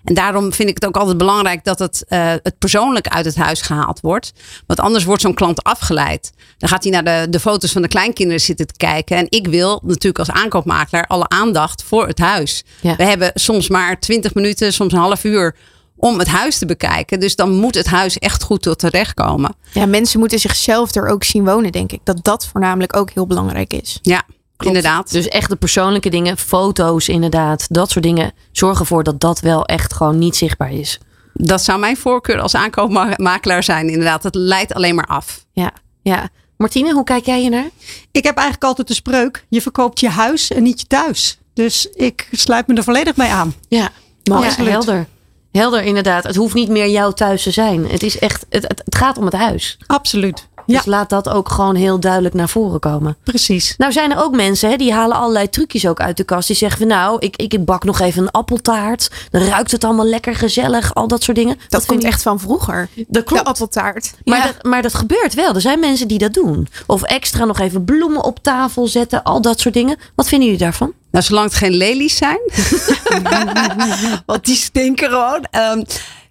En 0.08 0.14
daarom 0.14 0.54
vind 0.54 0.70
ik 0.70 0.76
het 0.76 0.86
ook 0.86 0.98
altijd 0.98 1.18
belangrijk 1.18 1.64
dat 1.64 1.80
het, 1.80 2.06
eh, 2.08 2.34
het 2.44 2.58
persoonlijk 2.58 3.08
uit 3.08 3.26
het 3.26 3.36
huis 3.36 3.62
gehaald 3.62 4.00
wordt. 4.00 4.34
Want 4.68 4.80
anders 4.80 5.04
wordt 5.04 5.22
zo'n 5.22 5.34
klant 5.34 5.64
afgeleid. 5.64 6.32
Dan 6.58 6.70
gaat 6.70 6.84
hij 6.84 6.92
naar 6.92 7.04
de, 7.04 7.30
de 7.30 7.40
foto's 7.40 7.72
van 7.72 7.82
de 7.82 7.88
kleinkinderen 7.88 8.42
zitten 8.42 8.68
te 8.68 8.78
kijken. 8.78 9.18
En 9.18 9.26
ik 9.30 9.48
wil 9.48 9.82
natuurlijk 9.84 10.20
als 10.20 10.32
aankoopmakelaar 10.32 11.08
alle 11.08 11.28
aandacht 11.28 11.84
voor 11.84 12.08
het 12.08 12.20
huis. 12.20 12.64
Ja. 12.82 12.96
We 12.96 13.04
hebben 13.04 13.32
soms 13.34 13.70
maar 13.70 14.00
20 14.00 14.34
minuten, 14.34 14.74
soms 14.74 14.94
een 14.94 15.00
half 15.00 15.24
uur 15.24 15.56
om 15.96 16.20
het 16.20 16.28
huis 16.28 16.58
te 16.58 16.66
bekijken. 16.66 17.20
Dus 17.20 17.36
dan 17.36 17.52
moet 17.52 17.76
het 17.76 17.88
huis 17.88 18.18
echt 18.18 18.44
goed 18.44 18.62
tot 18.62 18.80
terecht 18.80 19.14
komen. 19.14 19.56
Ja, 19.74 19.86
mensen 19.86 20.20
moeten 20.20 20.40
zichzelf 20.40 20.96
er 20.96 21.08
ook 21.08 21.24
zien 21.24 21.46
wonen, 21.46 21.72
denk 21.72 21.92
ik. 21.92 22.00
Dat 22.04 22.24
dat 22.24 22.48
voornamelijk 22.48 22.96
ook 22.96 23.10
heel 23.12 23.28
belangrijk 23.28 23.74
is. 23.74 24.00
Ja, 24.02 24.24
inderdaad. 24.58 25.12
Dus 25.12 25.28
echt 25.28 25.50
de 25.50 25.56
persoonlijke 25.56 26.10
dingen, 26.10 26.38
foto's 26.38 27.08
inderdaad, 27.08 27.66
dat 27.70 27.92
soort 27.92 28.06
dingen. 28.06 28.32
Zorg 28.52 28.80
ervoor 28.80 29.04
dat 29.04 29.20
dat 29.20 29.40
wel 29.40 29.66
echt 29.66 29.94
gewoon 29.94 30.18
niet 30.18 30.36
zichtbaar 30.36 30.72
is. 30.74 31.00
Dat 31.34 31.64
zou 31.64 31.80
mijn 31.80 31.98
voorkeur 31.98 32.40
als 32.40 32.56
aankoopmakelaar 32.56 33.64
zijn. 33.64 33.90
Inderdaad, 33.90 34.24
het 34.24 34.36
leidt 34.36 34.74
alleen 34.74 34.96
maar 34.96 35.08
af. 35.08 35.46
Ja, 35.52 35.72
ja. 36.02 36.30
Martine, 36.58 36.94
hoe 36.94 37.04
kijk 37.04 37.26
jij 37.26 37.50
naar? 37.50 37.70
Ik 38.12 38.24
heb 38.24 38.36
eigenlijk 38.36 38.64
altijd 38.64 38.88
de 38.88 38.94
spreuk: 38.94 39.46
je 39.50 39.62
verkoopt 39.62 40.00
je 40.00 40.10
huis 40.10 40.52
en 40.52 40.64
niet 40.64 40.80
je 40.80 40.88
thuis. 40.88 41.38
Dus 41.54 41.88
ik 41.94 42.28
sluit 42.32 42.68
me 42.68 42.76
er 42.76 42.84
volledig 42.84 43.16
bij 43.16 43.30
aan. 43.30 43.54
Ja, 43.70 43.90
absoluut. 44.24 44.72
helder. 44.72 45.08
Helder, 45.52 45.84
inderdaad. 45.84 46.24
Het 46.24 46.36
hoeft 46.36 46.54
niet 46.54 46.70
meer 46.70 46.90
jouw 46.90 47.12
thuis 47.12 47.44
te 47.44 47.52
zijn. 47.52 47.90
Het, 47.90 48.04
is 48.04 48.20
echt, 48.20 48.46
het, 48.50 48.64
het, 48.68 48.82
het 48.86 48.96
gaat 48.96 49.18
om 49.18 49.26
het 49.26 49.34
huis. 49.34 49.78
Absoluut. 49.88 50.47
Ja, 50.68 50.76
Dus 50.78 50.86
laat 50.86 51.10
dat 51.10 51.30
ook 51.30 51.50
gewoon 51.50 51.76
heel 51.76 52.00
duidelijk 52.00 52.34
naar 52.34 52.50
voren 52.50 52.80
komen. 52.80 53.18
precies. 53.24 53.74
Nou 53.78 53.92
zijn 53.92 54.12
er 54.12 54.24
ook 54.24 54.36
mensen 54.36 54.70
hè, 54.70 54.76
die 54.76 54.94
halen 54.94 55.18
allerlei 55.18 55.50
trucjes 55.50 55.88
ook 55.88 56.00
uit 56.00 56.18
de 56.18 56.24
kast. 56.24 56.48
Die 56.48 56.56
zeggen 56.56 56.78
van 56.80 56.88
nou, 56.88 57.18
ik, 57.20 57.36
ik 57.36 57.66
bak 57.66 57.84
nog 57.84 58.00
even 58.00 58.22
een 58.22 58.32
appeltaart. 58.32 59.10
Dan 59.30 59.42
ruikt 59.42 59.72
het 59.72 59.84
allemaal 59.84 60.06
lekker 60.06 60.36
gezellig. 60.36 60.94
Al 60.94 61.08
dat 61.08 61.24
soort 61.24 61.38
dingen. 61.38 61.60
Dat, 61.70 61.86
komt 61.86 62.04
ik- 62.04 62.10
echt 62.10 62.22
van 62.22 62.40
vroeger. 62.40 62.90
Dat 63.08 63.24
klopt. 63.24 63.44
De 63.44 63.50
appeltaart. 63.50 64.14
Maar, 64.24 64.38
Ja. 64.38 64.46
dat, 64.46 64.64
maar 64.64 64.82
dat 64.82 64.94
gebeurt 64.94 65.34
wel. 65.34 65.54
Er 65.54 65.62
zijn 65.62 65.80
mensen 65.80 66.08
die 66.08 66.18
dat 66.20 66.34
doen. 66.34 66.68
Of 66.88 67.02
extra 67.04 67.46
nog 67.46 67.60
even 67.60 67.84
bloemen 67.86 68.24
op 68.24 68.40
tafel 68.44 68.88
zetten. 68.88 69.24
Al 69.24 69.42
dat 69.42 69.60
soort 69.60 69.74
dingen. 69.74 69.98
Wat 70.16 70.28
vinden 70.28 70.48
jullie 70.48 70.64
daarvan? 70.64 70.94
Nou, 71.12 71.26
zolang 71.26 71.46
het 71.46 71.56
geen 71.56 71.72
lelies 71.74 72.16
zijn. 72.18 72.40
Want 74.26 74.46
die 74.46 74.56
stinken 74.56 75.10
gewoon. 75.10 75.44
Ehm, 75.52 75.84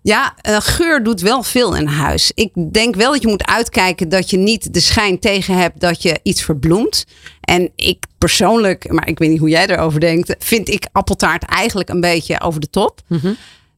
ja, 0.07 0.35
uh, 0.49 0.57
geur 0.61 1.03
doet 1.03 1.21
wel 1.21 1.43
veel 1.43 1.77
in 1.77 1.87
huis. 1.87 2.33
Ik 2.35 2.51
denk 2.73 2.95
wel 2.95 3.13
dat 3.13 3.23
je 3.23 3.29
moet 3.29 3.47
uitkijken 3.47 4.09
dat 4.09 4.31
je 4.31 4.37
niet 4.37 4.75
de 4.75 4.81
schijn 4.81 5.19
tegen 5.19 5.57
hebt 5.59 5.81
dat 5.81 6.03
je 6.03 6.21
iets 6.23 6.43
verbloemt. 6.43 7.05
En 7.41 7.71
ik 7.77 8.05
persoonlijk, 8.19 8.93
maar 8.93 9.09
ik 9.09 9.19
weet 9.19 9.31
niet 9.31 9.39
hoe 9.39 9.49
jij 9.49 9.67
erover 9.67 10.01
denkt, 10.01 10.35
vind 10.39 10.69
ik 10.69 10.87
appeltaart 10.93 11.45
eigenlijk 11.45 11.89
een 11.89 12.01
beetje 12.01 12.41
over 12.41 12.61
de 12.61 12.71
top. 12.71 13.01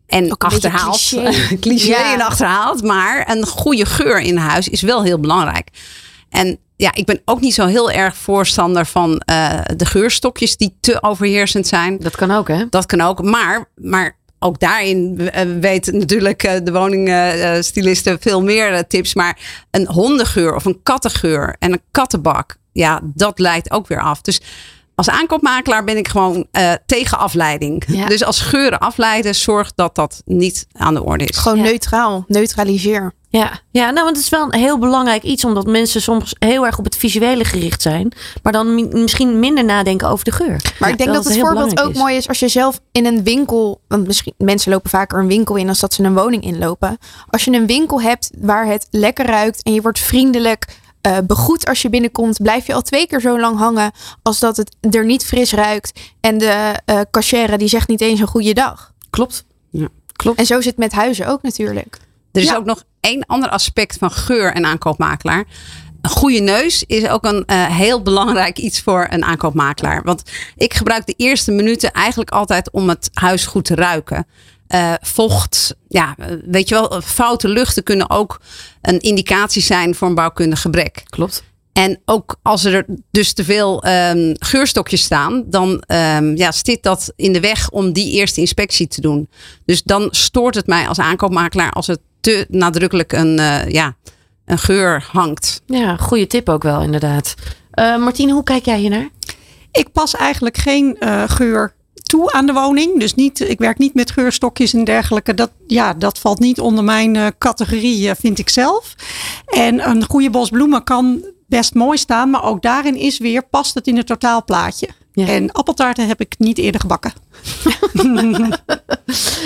En 0.06 0.32
Ook 0.32 0.44
achterhaald. 0.44 0.98
cliché. 1.08 1.56
cliché 1.60 1.86
Ja. 1.88 2.14
en 2.14 2.20
achterhaald. 2.20 2.82
Maar 2.82 3.30
een 3.30 3.46
goede 3.46 3.86
geur 3.86 4.20
in 4.20 4.36
huis 4.36 4.68
is 4.68 4.82
wel 4.82 5.02
heel 5.02 5.18
belangrijk. 5.20 5.68
En 6.30 6.58
ja, 6.76 6.94
ik 6.94 7.04
ben 7.06 7.20
ook 7.24 7.40
niet 7.40 7.54
zo 7.54 7.66
heel 7.66 7.90
erg 7.90 8.16
voorstander 8.16 8.86
van 8.86 9.18
eh, 9.18 9.60
de 9.76 9.86
geurstokjes 9.86 10.56
die 10.56 10.76
te 10.80 11.02
overheersend 11.02 11.66
zijn. 11.66 11.98
Dat 11.98 12.16
kan 12.16 12.30
ook, 12.30 12.48
hè? 12.48 12.64
Dat 12.70 12.86
kan 12.86 13.00
ook. 13.00 13.22
Maar, 13.22 13.68
maar 13.74 14.16
ook 14.38 14.60
daarin 14.60 15.30
eh, 15.30 15.46
weet 15.60 15.92
natuurlijk 15.92 16.42
eh, 16.42 16.60
de 16.62 16.72
woningstilisten 16.72 18.20
veel 18.20 18.42
meer 18.42 18.72
eh, 18.72 18.80
tips. 18.88 19.14
Maar 19.14 19.38
een 19.70 19.86
hondengeur 19.86 20.54
of 20.54 20.64
een 20.64 20.82
kattengeur 20.82 21.56
en 21.58 21.72
een 21.72 21.82
kattenbak. 21.90 22.56
Ja, 22.72 23.00
dat 23.04 23.38
leidt 23.38 23.70
ook 23.70 23.86
weer 23.86 24.00
af. 24.00 24.20
Dus 24.20 24.40
als 24.94 25.10
aankoopmakelaar 25.10 25.84
ben 25.84 25.96
ik 25.96 26.08
gewoon 26.08 26.46
tegen 26.86 27.18
afleiding. 27.18 27.84
Ja. 27.86 28.06
Dus 28.06 28.24
als 28.24 28.40
geuren 28.40 28.78
afleiden, 28.78 29.34
zorg 29.34 29.72
dat 29.74 29.94
dat 29.94 30.22
niet 30.24 30.66
aan 30.72 30.94
de 30.94 31.04
orde 31.04 31.24
is. 31.24 31.36
Gewoon 31.36 31.58
Ja. 31.58 31.64
neutraal, 31.64 32.24
neutraliseer. 32.28 33.12
Ja, 33.30 33.60
ja 33.70 33.90
nou, 33.90 34.04
want 34.04 34.16
het 34.16 34.24
is 34.24 34.30
wel 34.30 34.42
een 34.44 34.58
heel 34.60 34.78
belangrijk 34.78 35.22
iets, 35.22 35.44
omdat 35.44 35.66
mensen 35.66 36.02
soms 36.02 36.34
heel 36.38 36.66
erg 36.66 36.78
op 36.78 36.84
het 36.84 36.96
visuele 36.96 37.44
gericht 37.44 37.82
zijn, 37.82 38.12
maar 38.42 38.52
dan 38.52 38.74
mi- 38.74 38.88
misschien 38.92 39.38
minder 39.38 39.64
nadenken 39.64 40.08
over 40.08 40.24
de 40.24 40.32
geur. 40.32 40.48
Maar 40.48 40.74
Ja, 40.78 40.86
ik 40.88 40.98
denk 40.98 41.12
dat 41.12 41.24
het 41.24 41.38
voorbeeld 41.38 41.80
ook 41.80 41.90
is. 41.90 41.98
mooi 41.98 42.16
is 42.16 42.28
als 42.28 42.38
je 42.38 42.48
zelf 42.48 42.80
in 42.92 43.06
een 43.06 43.22
winkel, 43.24 43.80
want 43.88 44.06
misschien 44.06 44.34
mensen 44.38 44.72
lopen 44.72 44.90
vaker 44.90 45.18
een 45.18 45.26
winkel 45.28 45.56
in 45.56 45.68
als 45.68 45.80
dat 45.80 45.94
ze 45.94 46.02
een 46.02 46.14
woning 46.14 46.42
inlopen. 46.42 46.98
Als 47.28 47.44
je 47.44 47.50
een 47.52 47.66
winkel 47.66 48.00
hebt 48.00 48.30
waar 48.38 48.66
het 48.66 48.86
lekker 48.90 49.26
ruikt 49.26 49.62
en 49.62 49.74
je 49.74 49.80
wordt 49.82 49.98
vriendelijk 50.00 50.64
eh, 51.00 51.16
begroet 51.26 51.68
als 51.68 51.82
je 51.82 51.90
binnenkomt, 51.90 52.42
blijf 52.42 52.66
je 52.66 52.74
al 52.74 52.82
twee 52.82 53.06
keer 53.06 53.20
zo 53.20 53.40
lang 53.40 53.58
hangen 53.58 53.92
als 54.22 54.38
dat 54.38 54.56
het 54.56 54.76
er 54.90 55.04
niet 55.04 55.24
fris 55.26 55.52
ruikt 55.52 56.00
en 56.20 56.38
de 56.38 56.74
eh 56.84 57.00
cashier 57.10 57.58
die 57.58 57.68
zegt 57.68 57.88
niet 57.88 58.00
eens 58.00 58.20
een 58.20 58.26
goede 58.26 58.52
dag. 58.54 58.92
Klopt. 59.10 59.44
Ja. 59.70 59.88
Klopt. 60.12 60.38
En 60.38 60.46
zo 60.46 60.54
zit 60.54 60.64
het 60.64 60.76
met 60.76 60.92
huizen 60.92 61.26
ook 61.26 61.42
natuurlijk. 61.42 61.98
Er 62.32 62.40
is 62.40 62.48
Ja. 62.48 62.56
ook 62.56 62.64
nog 62.64 62.82
één 63.00 63.26
ander 63.26 63.48
aspect 63.48 63.96
van 63.98 64.10
geur 64.10 64.52
en 64.52 64.64
aankoopmakelaar. 64.64 65.44
Een 66.02 66.10
goede 66.10 66.38
neus 66.40 66.84
is 66.86 67.08
ook 67.08 67.24
een 67.24 67.44
eh, 67.46 67.76
heel 67.76 68.02
belangrijk 68.02 68.58
iets 68.58 68.80
voor 68.80 69.06
een 69.10 69.24
aankoopmakelaar. 69.24 70.02
Want 70.02 70.22
ik 70.56 70.74
gebruik 70.74 71.06
de 71.06 71.14
eerste 71.16 71.50
minuten 71.50 71.92
eigenlijk 71.92 72.30
altijd 72.30 72.70
om 72.70 72.88
het 72.88 73.10
huis 73.12 73.46
goed 73.46 73.64
te 73.64 73.74
ruiken. 73.74 74.26
Eh, 74.66 74.92
vocht, 75.00 75.74
ja, 75.88 76.14
eh, 76.18 76.26
weet 76.46 76.68
je 76.68 76.74
wel, 76.74 77.00
foute 77.04 77.48
luchten 77.48 77.82
kunnen 77.82 78.10
ook 78.10 78.40
een 78.82 79.00
indicatie 79.00 79.62
zijn 79.62 79.94
voor 79.94 80.08
een 80.08 80.14
bouwkundig 80.14 80.60
gebrek. 80.60 81.02
Klopt. 81.04 81.42
En 81.72 82.00
ook 82.04 82.36
als 82.42 82.64
er 82.64 82.84
dus 83.10 83.32
te 83.32 83.44
veel 83.44 83.82
ehm, 83.82 84.34
geurstokjes 84.38 85.02
staan, 85.02 85.44
dan 85.46 85.80
ehm, 85.86 86.36
ja, 86.36 86.52
zit 86.52 86.82
dat 86.82 87.12
in 87.16 87.32
de 87.32 87.40
weg 87.40 87.70
om 87.70 87.92
die 87.92 88.12
eerste 88.12 88.40
inspectie 88.40 88.88
te 88.88 89.00
doen. 89.00 89.28
Dus 89.64 89.82
dan 89.82 90.08
stoort 90.10 90.54
het 90.54 90.66
mij 90.66 90.88
als 90.88 90.98
aankoopmakelaar 90.98 91.70
als 91.70 91.88
er 91.88 91.96
te 92.28 92.46
nadrukkelijk 92.48 93.12
een, 93.12 93.38
eh, 93.38 93.68
ja, 93.68 93.96
een 94.44 94.58
geur 94.58 95.08
hangt. 95.12 95.62
Ja, 95.66 95.96
goede 95.96 96.26
tip 96.26 96.48
ook 96.48 96.62
wel, 96.62 96.82
inderdaad. 96.82 97.34
Eh 97.70 97.96
Martine, 97.96 98.32
hoe 98.32 98.42
kijk 98.42 98.64
jij 98.64 98.78
hiernaar? 98.78 99.08
Ik 99.72 99.92
pas 99.92 100.14
eigenlijk 100.14 100.56
geen 100.56 100.96
eh, 100.98 101.22
geur 101.26 101.74
toe 101.94 102.32
aan 102.32 102.46
de 102.46 102.52
woning. 102.52 103.00
Dus 103.00 103.14
niet, 103.14 103.40
ik 103.40 103.58
werk 103.58 103.78
niet 103.78 103.94
met 103.94 104.10
geurstokjes 104.10 104.74
en 104.74 104.84
dergelijke. 104.84 105.34
Dat, 105.34 105.50
ja, 105.66 105.94
dat 105.94 106.18
valt 106.18 106.38
niet 106.38 106.60
onder 106.60 106.84
mijn 106.84 107.16
eh, 107.16 107.26
categorie, 107.38 108.14
vind 108.14 108.38
ik 108.38 108.48
zelf. 108.48 108.94
En 109.46 109.88
een 109.88 110.04
goede 110.04 110.30
bos 110.30 110.48
bloemen 110.48 110.84
kan 110.84 111.24
best 111.46 111.74
mooi 111.74 111.98
staan. 111.98 112.30
Maar 112.30 112.44
ook 112.44 112.62
daarin 112.62 112.96
is 112.96 113.18
weer, 113.18 113.42
past 113.42 113.74
het 113.74 113.86
in 113.86 113.96
het 113.96 114.06
totaalplaatje. 114.06 114.88
Ja. 115.18 115.26
En 115.26 115.52
appeltaarten 115.52 116.08
heb 116.08 116.20
ik 116.20 116.34
niet 116.38 116.58
eerder 116.58 116.80
gebakken. 116.80 117.12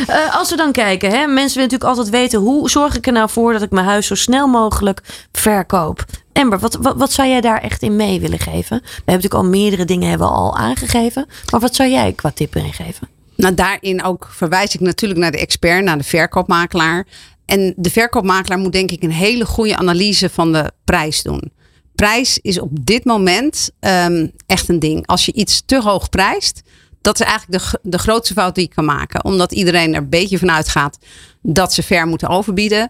Eh, 0.07 0.37
als 0.37 0.50
we 0.50 0.57
dan 0.57 0.73
kijken, 0.73 1.11
hè, 1.11 1.26
mensen 1.26 1.59
willen 1.59 1.71
natuurlijk 1.73 1.85
altijd 1.85 2.11
weten 2.11 2.38
hoe 2.38 2.71
zorg 2.71 2.97
ik 2.97 3.07
er 3.07 3.12
nou 3.12 3.31
voor 3.31 3.52
dat 3.52 3.62
ik 3.62 3.71
mijn 3.71 3.87
huis 3.87 4.07
zo 4.07 4.14
snel 4.14 4.47
mogelijk 4.47 5.26
verkoop. 5.33 6.05
Amber, 6.33 6.59
wat, 6.59 6.75
wat, 6.75 6.97
wat 6.97 7.12
zou 7.12 7.29
jij 7.29 7.41
daar 7.41 7.61
echt 7.61 7.83
in 7.83 7.97
mee 7.97 8.21
willen 8.21 8.38
geven? 8.38 8.79
We 8.83 8.93
hebben 8.95 9.05
natuurlijk 9.05 9.35
al 9.35 9.45
meerdere 9.45 9.85
dingen 9.85 10.09
hebben 10.09 10.26
we 10.26 10.33
al 10.33 10.57
aangegeven. 10.57 11.26
Maar 11.50 11.61
wat 11.61 11.75
zou 11.75 11.91
jij 11.91 12.12
qua 12.12 12.31
tip 12.31 12.55
erin 12.55 12.73
geven? 12.73 13.09
Nou, 13.37 13.55
daarin 13.55 14.02
ook 14.02 14.29
verwijs 14.31 14.75
ik 14.75 14.81
natuurlijk 14.81 15.21
naar 15.21 15.33
de 15.33 15.41
expert, 15.41 15.85
naar 15.85 15.99
de 15.99 16.05
verkoopmakelaar. 16.05 17.07
En 17.47 17.75
de 17.76 17.91
verkoopmakelaar 17.91 18.59
moet 18.59 18.73
denk 18.73 18.91
ik 18.91 19.02
een 19.02 19.12
hele 19.12 19.45
goede 19.45 19.76
analyse 19.76 20.29
van 20.29 20.52
de 20.52 20.71
prijs 20.85 21.23
doen. 21.23 21.52
Prijs 21.95 22.39
is 22.39 22.61
op 22.61 22.71
dit 22.87 23.05
moment 23.05 23.71
ehm, 23.81 24.27
echt 24.47 24.69
een 24.69 24.79
ding. 24.79 25.07
Als 25.07 25.27
je 25.27 25.33
iets 25.33 25.63
te 25.67 25.81
hoog 25.81 26.09
prijst, 26.09 26.63
dat 27.01 27.21
is 27.21 27.27
eigenlijk 27.27 27.63
de, 27.63 27.79
de 27.83 27.99
grootste 27.99 28.35
fout 28.35 28.55
die 28.55 28.65
je 28.69 28.75
kan 28.75 28.85
maken. 28.85 29.25
Omdat 29.25 29.53
iedereen 29.53 29.95
er 29.95 30.01
een 30.01 30.09
beetje 30.09 30.39
van 30.39 30.51
uitgaat 30.51 30.99
dat 31.43 31.73
ze 31.73 31.83
ver 31.83 32.07
moeten 32.07 32.29
overbieden. 32.29 32.89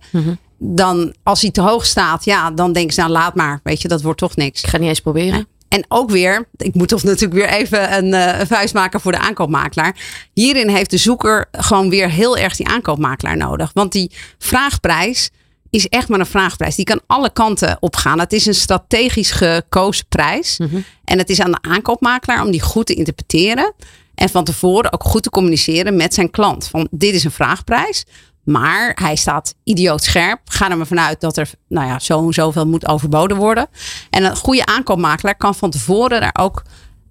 Dan 0.59 1.15
als 1.23 1.43
hij 1.43 1.51
te 1.51 1.61
hoog 1.61 1.87
staat, 1.87 2.25
ja, 2.25 2.51
dan 2.51 2.73
denken 2.73 2.95
ze 2.95 3.01
nou 3.01 3.13
laat 3.13 3.35
maar. 3.35 3.61
Weet 3.63 3.83
je, 3.83 3.89
dat 3.89 4.03
wordt 4.03 4.19
toch 4.19 4.37
niks. 4.37 4.63
Ik 4.63 4.69
ga 4.69 4.79
niet 4.79 4.89
eens 4.89 5.01
proberen. 5.01 5.47
En 5.69 5.85
ook 5.89 6.11
weer, 6.11 6.49
ik 6.57 6.75
moet 6.75 6.89
toch 6.89 7.03
natuurlijk 7.03 7.33
weer 7.33 7.49
even 7.49 7.97
een, 7.97 8.15
eh, 8.15 8.41
een 8.41 8.47
vuist 8.47 8.75
maken 8.75 9.01
voor 9.01 9.13
de 9.13 9.19
aankoopmakelaar. 9.19 9.97
Hierin 10.33 10.69
heeft 10.69 10.91
de 10.91 10.97
zoeker 10.97 11.49
gewoon 11.53 11.91
weer 11.91 12.11
heel 12.11 12.37
erg 12.37 12.57
die 12.57 12.69
aankoopmakelaar 12.69 13.37
nodig. 13.37 13.71
Want 13.75 13.93
die 13.93 14.11
vraagprijs 14.39 15.31
is 15.73 15.89
echt 15.89 16.09
maar 16.09 16.21
een 16.21 16.27
vraagprijs. 16.27 16.75
Die 16.75 16.85
kan 16.85 17.01
alle 17.07 17.33
kanten 17.33 17.77
opgaan. 17.81 18.19
Het 18.19 18.33
is 18.33 18.47
een 18.47 18.55
strategisch 18.55 19.31
gekozen 19.31 20.07
prijs. 20.09 20.59
En 21.05 21.19
het 21.19 21.31
is 21.31 21.41
aan 21.41 21.51
de 21.51 21.59
aankoopmakelaar 21.61 22.45
om 22.45 22.51
die 22.51 22.61
goed 22.61 22.87
te 22.87 22.95
interpreteren. 22.95 23.75
En 24.15 24.29
van 24.29 24.45
tevoren 24.45 24.93
ook 24.93 25.05
goed 25.05 25.23
te 25.23 25.31
communiceren 25.31 25.97
met 25.97 26.15
zijn 26.15 26.31
klant. 26.31 26.69
Van 26.69 26.89
dit 26.91 27.15
is 27.15 27.25
een 27.25 27.31
vraagprijs. 27.31 28.05
Maar 28.45 28.99
hij 29.03 29.17
staat 29.17 29.55
idioot 29.65 30.03
scherp. 30.03 30.41
Ga 30.45 30.71
er 30.71 30.77
maar 30.77 30.87
vanuit 30.87 31.21
dat 31.21 31.37
er 31.37 31.51
nou 31.69 31.87
ja, 31.87 31.99
zo 31.99 32.27
en 32.27 32.33
zoveel 32.33 32.67
moet 32.67 32.89
overboden 32.89 33.37
worden. 33.37 33.67
En 34.11 34.25
een 34.25 34.37
goede 34.37 34.67
aankoopmakelaar 34.67 35.37
kan 35.37 35.55
van 35.55 35.71
tevoren 35.71 36.21
daar 36.21 36.37
ook 36.41 36.63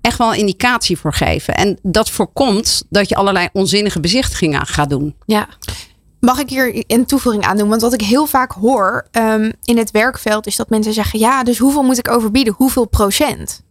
echt 0.02 0.18
wel 0.18 0.34
een 0.34 0.40
indicatie 0.40 0.98
voor 0.98 1.14
geven. 1.14 1.56
En 1.56 1.80
dat 1.82 2.10
voorkomt 2.10 2.84
dat 2.90 3.10
je 3.10 3.16
allerlei 3.16 3.50
onzinnige 3.54 4.00
bezichtigingen 4.00 4.68
gaat 4.68 4.90
doen. 4.90 5.16
Ja, 5.26 5.48
Mag 6.22 6.40
ik 6.40 6.50
hier 6.50 6.84
een 6.88 7.06
toevoeging 7.06 7.44
aan 7.44 7.58
doen? 7.58 7.70
Want 7.70 7.82
wat 7.82 7.94
ik 7.94 8.02
heel 8.02 8.26
vaak 8.26 8.52
hoor 8.52 9.08
ehm, 9.12 9.52
in 9.64 9.78
het 9.78 9.92
werkveld 9.92 10.48
is 10.48 10.56
dat 10.56 10.70
mensen 10.70 10.94
zeggen: 10.94 11.20
ja, 11.20 11.44
dus 11.44 11.58
hoeveel 11.58 11.84
moet 11.84 11.98
ik 11.98 12.10
overbieden? 12.10 12.54
Hoeveel 12.54 12.88
procent? 12.88 13.64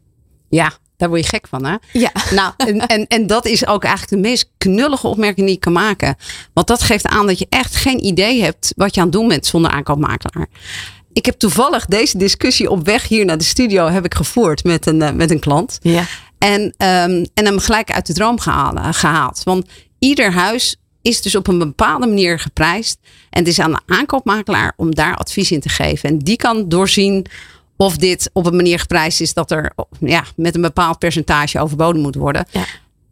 Ja, 0.49 0.73
daar 0.97 1.09
word 1.09 1.21
je 1.21 1.28
gek 1.28 1.47
van, 1.49 1.64
hè? 1.64 1.76
Ja. 1.92 2.11
Nou, 2.30 2.52
en, 2.57 2.87
en, 2.97 3.07
en 3.07 3.26
dat 3.26 3.47
is 3.47 3.66
ook 3.66 3.85
eigenlijk 3.85 4.23
de 4.23 4.28
meest 4.28 4.50
knullige 4.59 5.07
opmerking 5.07 5.47
die 5.47 5.54
je 5.54 5.61
kan 5.61 5.73
maken. 5.73 6.16
Want 6.52 6.66
dat 6.66 6.83
geeft 6.83 7.07
aan 7.07 7.26
dat 7.26 7.38
je 7.38 7.47
echt 7.49 7.76
geen 7.76 8.04
idee 8.04 8.42
hebt 8.42 8.73
wat 8.76 8.95
je 8.95 9.00
aan 9.00 9.07
het 9.07 9.16
doen 9.16 9.28
bent 9.28 9.47
zonder 9.47 9.71
aankoopmakelaar. 9.71 10.49
Ik 11.12 11.26
heb 11.26 11.38
toevallig 11.38 11.87
deze 11.87 12.19
discussie 12.19 12.71
op 12.71 12.85
weg 12.85 13.09
hier 13.09 13.25
naar 13.25 13.38
de 13.38 13.45
studio 13.45 13.87
heb 13.87 14.04
ik 14.04 14.14
gevoerd 14.14 14.64
met 14.64 14.87
een, 14.87 15.02
eh, 15.02 15.12
met 15.12 15.30
een 15.30 15.40
klant. 15.40 15.78
ja. 15.83 16.04
En, 16.38 16.75
ehm, 16.76 17.25
en 17.35 17.45
hem 17.45 17.59
gelijk 17.59 17.90
uit 17.92 18.07
de 18.07 18.12
droom 18.12 18.40
gehaald. 18.40 19.42
Want 19.45 19.66
ieder 19.99 20.33
huis 20.33 20.76
is 21.02 21.23
dus 21.23 21.35
op 21.35 21.47
een 21.47 21.59
bepaalde 21.59 22.07
manier 22.07 22.38
geprijsd. 22.38 22.99
En 23.30 23.38
het 23.38 23.49
is 23.49 23.61
aan 23.61 23.73
de 23.73 23.80
aankoopmakelaar 23.87 24.73
om 24.76 24.95
daar 24.95 25.16
advies 25.16 25.50
in 25.50 25.61
te 25.61 25.69
geven. 25.69 26.09
En 26.09 26.19
die 26.19 26.37
kan 26.37 26.69
doorzien 26.69 27.26
of 27.76 27.97
dit 27.97 28.30
op 28.33 28.47
een 28.47 28.57
manier 28.57 28.78
geprijsd 28.78 29.21
is 29.21 29.35
dat 29.35 29.50
er 29.50 29.73
ja, 30.00 30.25
met 30.37 30.54
een 30.54 30.61
bepaald 30.61 30.99
percentage 30.99 31.61
overboden 31.61 32.02
moet 32.02 32.14
worden. 32.14 32.47
Ja. 32.50 32.64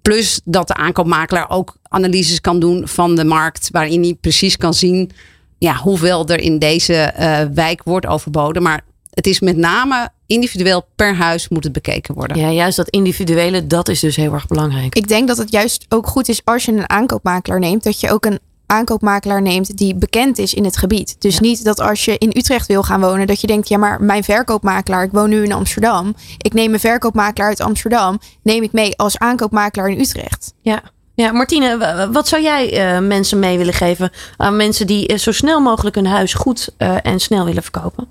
Plus 0.03 0.41
dat 0.45 0.69
de 0.69 0.75
aankoopmakelaar 0.75 1.51
ook 1.51 1.77
analyses 1.83 2.41
kan 2.41 2.61
doen 2.61 2.89
van 2.89 3.15
de 3.15 3.25
markt. 3.25 3.69
Waarin 3.73 4.03
hij 4.03 4.15
precies 4.21 4.57
kan 4.57 4.75
zien 4.75 5.11
ja, 5.59 5.77
hoeveel 5.77 6.27
er 6.29 6.41
in 6.41 6.59
deze 6.59 6.95
eh, 6.95 7.45
wijk 7.55 7.83
wordt 7.85 8.07
overboden. 8.07 8.63
Maar 8.63 8.85
het 9.19 9.27
is 9.27 9.41
met 9.41 9.57
name 9.57 10.09
individueel 10.27 10.87
per 10.97 11.15
huis 11.15 11.49
moet 11.49 11.65
het 11.65 11.73
bekeken 11.73 12.15
worden. 12.15 12.37
ja, 12.37 12.51
juist 12.51 12.77
dat 12.77 12.89
individuele, 12.89 13.67
dat 13.67 13.89
is 13.89 14.01
dus 14.01 14.17
heel 14.17 14.33
erg 14.33 14.47
belangrijk. 14.47 14.95
Ik 14.95 15.09
denk 15.09 15.29
dat 15.29 15.37
het 15.37 15.51
juist 15.51 15.87
ook 15.89 16.07
goed 16.07 16.29
is 16.29 16.41
als 16.45 16.65
je 16.65 16.73
een 16.73 16.91
aankoopmakelaar 16.91 17.59
neemt, 17.59 17.83
dat 17.83 18.01
je 18.01 18.11
ook 18.11 18.25
een 18.25 18.39
aankoopmakelaar 18.67 19.43
neemt 19.43 19.77
die 19.77 19.95
bekend 19.95 20.39
is 20.39 20.55
in 20.55 20.65
het 20.65 20.77
gebied. 20.77 21.17
Dus 21.19 21.41
niet 21.41 21.65
dat 21.65 21.81
als 21.81 22.05
je 22.05 22.19
in 22.19 22.33
Utrecht 22.37 22.67
wil 22.67 22.83
gaan 22.83 23.01
wonen, 23.01 23.27
dat 23.27 23.41
je 23.41 23.47
denkt, 23.47 23.69
ja, 23.69 23.79
maar 23.79 24.03
mijn 24.03 24.25
verkoopmakelaar, 24.25 25.03
ik 25.03 25.13
woon 25.13 25.29
nu 25.29 25.45
in 25.45 25.53
Amsterdam. 25.53 26.15
Ik 26.39 26.53
neem 26.53 26.73
een 26.73 26.81
verkoopmakelaar 26.81 27.49
uit 27.49 27.61
Amsterdam, 27.61 28.19
neem 28.43 28.63
ik 28.63 28.73
mee 28.73 28.97
als 28.97 29.19
aankoopmakelaar 29.19 29.89
in 29.89 30.01
Utrecht. 30.01 30.55
Ja. 30.61 30.83
Ja, 31.21 31.33
Martine, 31.33 32.09
wat 32.13 32.29
zou 32.29 32.43
jij 32.43 32.73
eh, 32.73 32.99
mensen 33.01 33.39
mee 33.39 33.59
willen 33.59 33.73
geven 33.75 34.11
aan 34.37 34.57
mensen 34.57 34.87
die 34.87 35.07
eh, 35.07 35.19
zo 35.19 35.33
snel 35.33 35.61
mogelijk 35.61 35.97
hun 35.97 36.07
huis 36.07 36.35
goed 36.35 36.69
eh, 36.77 36.97
en 37.03 37.21
snel 37.21 37.45
willen 37.45 37.63
verkopen? 37.63 38.07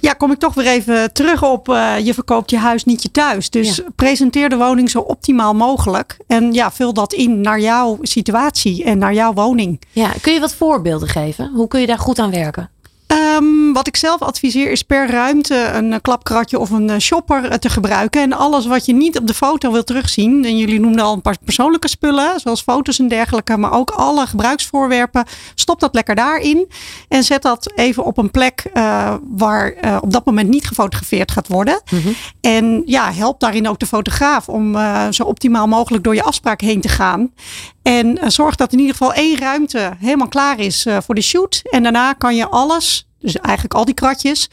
Ja, 0.00 0.12
kom 0.12 0.30
ik 0.32 0.38
toch 0.38 0.54
weer 0.54 0.66
even 0.66 1.12
terug 1.12 1.42
op 1.42 1.66
je 2.02 2.14
verkoopt 2.14 2.50
je 2.50 2.58
huis, 2.58 2.84
niet 2.84 3.02
je 3.02 3.10
thuis. 3.10 3.50
Dus 3.50 3.76
Ja. 3.76 3.82
presenteer 3.96 4.48
de 4.48 4.56
woning 4.56 4.90
zo 4.90 5.00
optimaal 5.00 5.54
mogelijk. 5.54 6.16
En 6.26 6.52
ja, 6.52 6.70
vul 6.72 6.92
dat 6.92 7.12
in 7.12 7.40
naar 7.40 7.60
jouw 7.60 7.98
situatie 8.02 8.84
en 8.84 8.98
naar 8.98 9.14
jouw 9.14 9.32
woning. 9.32 9.80
Ja, 9.90 10.12
kun 10.20 10.32
je 10.32 10.40
wat 10.40 10.54
voorbeelden 10.54 11.08
geven? 11.08 11.50
Hoe 11.54 11.68
kun 11.68 11.80
je 11.80 11.86
daar 11.86 11.98
goed 11.98 12.18
aan 12.18 12.30
werken? 12.30 12.70
Ehm, 13.08 13.72
wat 13.72 13.86
ik 13.86 13.96
zelf 13.96 14.22
adviseer 14.22 14.70
is 14.70 14.82
per 14.82 15.10
ruimte 15.10 15.70
een 15.74 15.92
eh, 15.92 15.98
klapkratje 16.02 16.58
of 16.58 16.70
een 16.70 16.90
eh, 16.90 16.98
shopper 16.98 17.44
eh, 17.44 17.58
te 17.58 17.68
gebruiken. 17.68 18.22
En 18.22 18.32
alles 18.32 18.66
wat 18.66 18.86
je 18.86 18.92
niet 18.92 19.18
op 19.18 19.26
de 19.26 19.34
foto 19.34 19.72
wil 19.72 19.84
terugzien. 19.84 20.44
En 20.44 20.58
jullie 20.58 20.80
noemden 20.80 21.04
al 21.04 21.12
een 21.12 21.22
paar 21.22 21.36
persoonlijke 21.44 21.88
spullen, 21.88 22.40
zoals 22.40 22.62
foto's 22.62 22.98
en 22.98 23.08
dergelijke. 23.08 23.56
Maar 23.56 23.72
ook 23.72 23.90
alle 23.90 24.26
gebruiksvoorwerpen. 24.26 25.24
Stop 25.54 25.80
dat 25.80 25.94
lekker 25.94 26.14
daarin. 26.14 26.68
En 27.08 27.24
zet 27.24 27.42
dat 27.42 27.72
even 27.74 28.04
op 28.04 28.18
een 28.18 28.30
plek 28.30 28.70
waar 29.36 29.74
op 30.00 30.12
dat 30.12 30.24
moment 30.24 30.48
niet 30.48 30.66
gefotografeerd 30.66 31.30
gaat 31.30 31.48
worden. 31.48 31.82
En 32.40 32.82
ja, 32.86 33.12
help 33.12 33.40
daarin 33.40 33.68
ook 33.68 33.78
de 33.78 33.86
fotograaf 33.86 34.48
om 34.48 34.76
zo 35.10 35.22
optimaal 35.22 35.66
mogelijk 35.66 36.04
door 36.04 36.14
je 36.14 36.22
afspraak 36.22 36.60
heen 36.60 36.80
te 36.80 36.88
gaan. 36.88 37.30
En 37.88 38.18
eh, 38.18 38.28
zorg 38.28 38.56
dat 38.56 38.72
in 38.72 38.78
ieder 38.78 38.94
geval 38.96 39.12
één 39.12 39.38
ruimte 39.38 39.92
helemaal 39.98 40.28
klaar 40.28 40.60
is 40.60 40.86
eh, 40.86 40.96
voor 41.04 41.14
de 41.14 41.20
shoot. 41.20 41.62
En 41.70 41.82
daarna 41.82 42.12
kan 42.12 42.36
je 42.36 42.46
alles, 42.46 43.08
dus 43.18 43.36
eigenlijk 43.36 43.74
al 43.74 43.84
die 43.84 43.94
kratjes, 43.94 44.50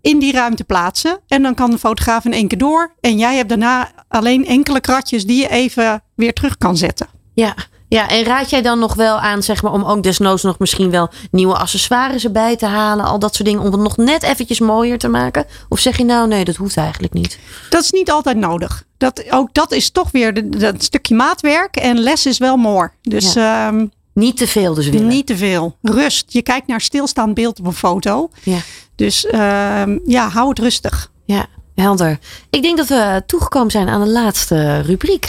in 0.00 0.18
die 0.18 0.32
ruimte 0.32 0.64
plaatsen. 0.64 1.20
En 1.28 1.42
dan 1.42 1.54
kan 1.54 1.70
de 1.70 1.78
fotograaf 1.78 2.24
in 2.24 2.32
één 2.32 2.48
keer 2.48 2.58
door. 2.58 2.94
En 3.00 3.18
jij 3.18 3.36
hebt 3.36 3.48
daarna 3.48 3.90
alleen 4.08 4.46
enkele 4.46 4.80
kratjes 4.80 5.26
die 5.26 5.40
je 5.40 5.48
even 5.48 6.02
weer 6.14 6.32
terug 6.32 6.58
kan 6.58 6.76
zetten. 6.76 7.06
Ja. 7.34 7.54
Ja, 7.92 8.08
en 8.08 8.24
raad 8.24 8.50
jij 8.50 8.62
dan 8.62 8.78
nog 8.78 8.94
wel 8.94 9.18
aan, 9.20 9.42
zeg 9.42 9.62
maar, 9.62 9.72
om 9.72 9.84
ook 9.84 10.02
desnoods 10.02 10.42
nog 10.42 10.58
misschien 10.58 10.90
wel 10.90 11.08
nieuwe 11.30 11.56
accessoires 11.56 12.24
erbij 12.24 12.56
te 12.56 12.66
halen, 12.66 13.04
al 13.04 13.18
dat 13.18 13.34
soort 13.34 13.48
dingen, 13.48 13.62
om 13.64 13.72
het 13.72 13.80
nog 13.80 13.96
net 13.96 14.22
eventjes 14.22 14.60
mooier 14.60 14.98
te 14.98 15.08
maken? 15.08 15.44
Of 15.68 15.78
zeg 15.78 15.96
je 15.96 16.04
nou, 16.04 16.28
nee, 16.28 16.44
dat 16.44 16.56
hoeft 16.56 16.76
eigenlijk 16.76 17.12
niet? 17.12 17.38
Dat 17.70 17.82
is 17.82 17.90
niet 17.90 18.10
altijd 18.10 18.36
nodig. 18.36 18.84
Dat, 18.98 19.24
ook 19.30 19.54
dat 19.54 19.72
is 19.72 19.90
toch 19.90 20.10
weer 20.10 20.34
de- 20.34 20.48
dat 20.48 20.82
stukje 20.82 21.14
maatwerk. 21.14 21.76
En 21.76 21.98
less 21.98 22.26
is 22.26 22.38
wel 22.38 22.56
more. 22.56 22.90
Dus 23.02 23.36
ehm, 23.36 23.86
Niet 24.14 24.36
te 24.36 24.46
veel 24.46 24.74
dus 24.74 24.88
willen. 24.88 25.06
niet 25.08 25.26
te 25.26 25.36
veel. 25.36 25.76
Rust. 25.82 26.24
Je 26.32 26.42
kijkt 26.42 26.66
naar 26.66 26.80
stilstaand 26.80 27.34
beeld 27.34 27.58
op 27.58 27.66
een 27.66 27.72
foto. 27.72 28.30
Ja. 28.42 28.58
Dus 28.96 29.26
ehm, 29.26 29.98
ja, 30.06 30.28
hou 30.28 30.48
het 30.48 30.58
rustig. 30.58 31.10
Ja, 31.24 31.46
helder. 31.74 32.18
Ik 32.50 32.62
denk 32.62 32.76
dat 32.76 32.88
we 32.88 33.22
toegekomen 33.26 33.70
zijn 33.70 33.88
aan 33.88 34.00
de 34.04 34.10
laatste 34.10 34.80
rubriek. 34.80 35.28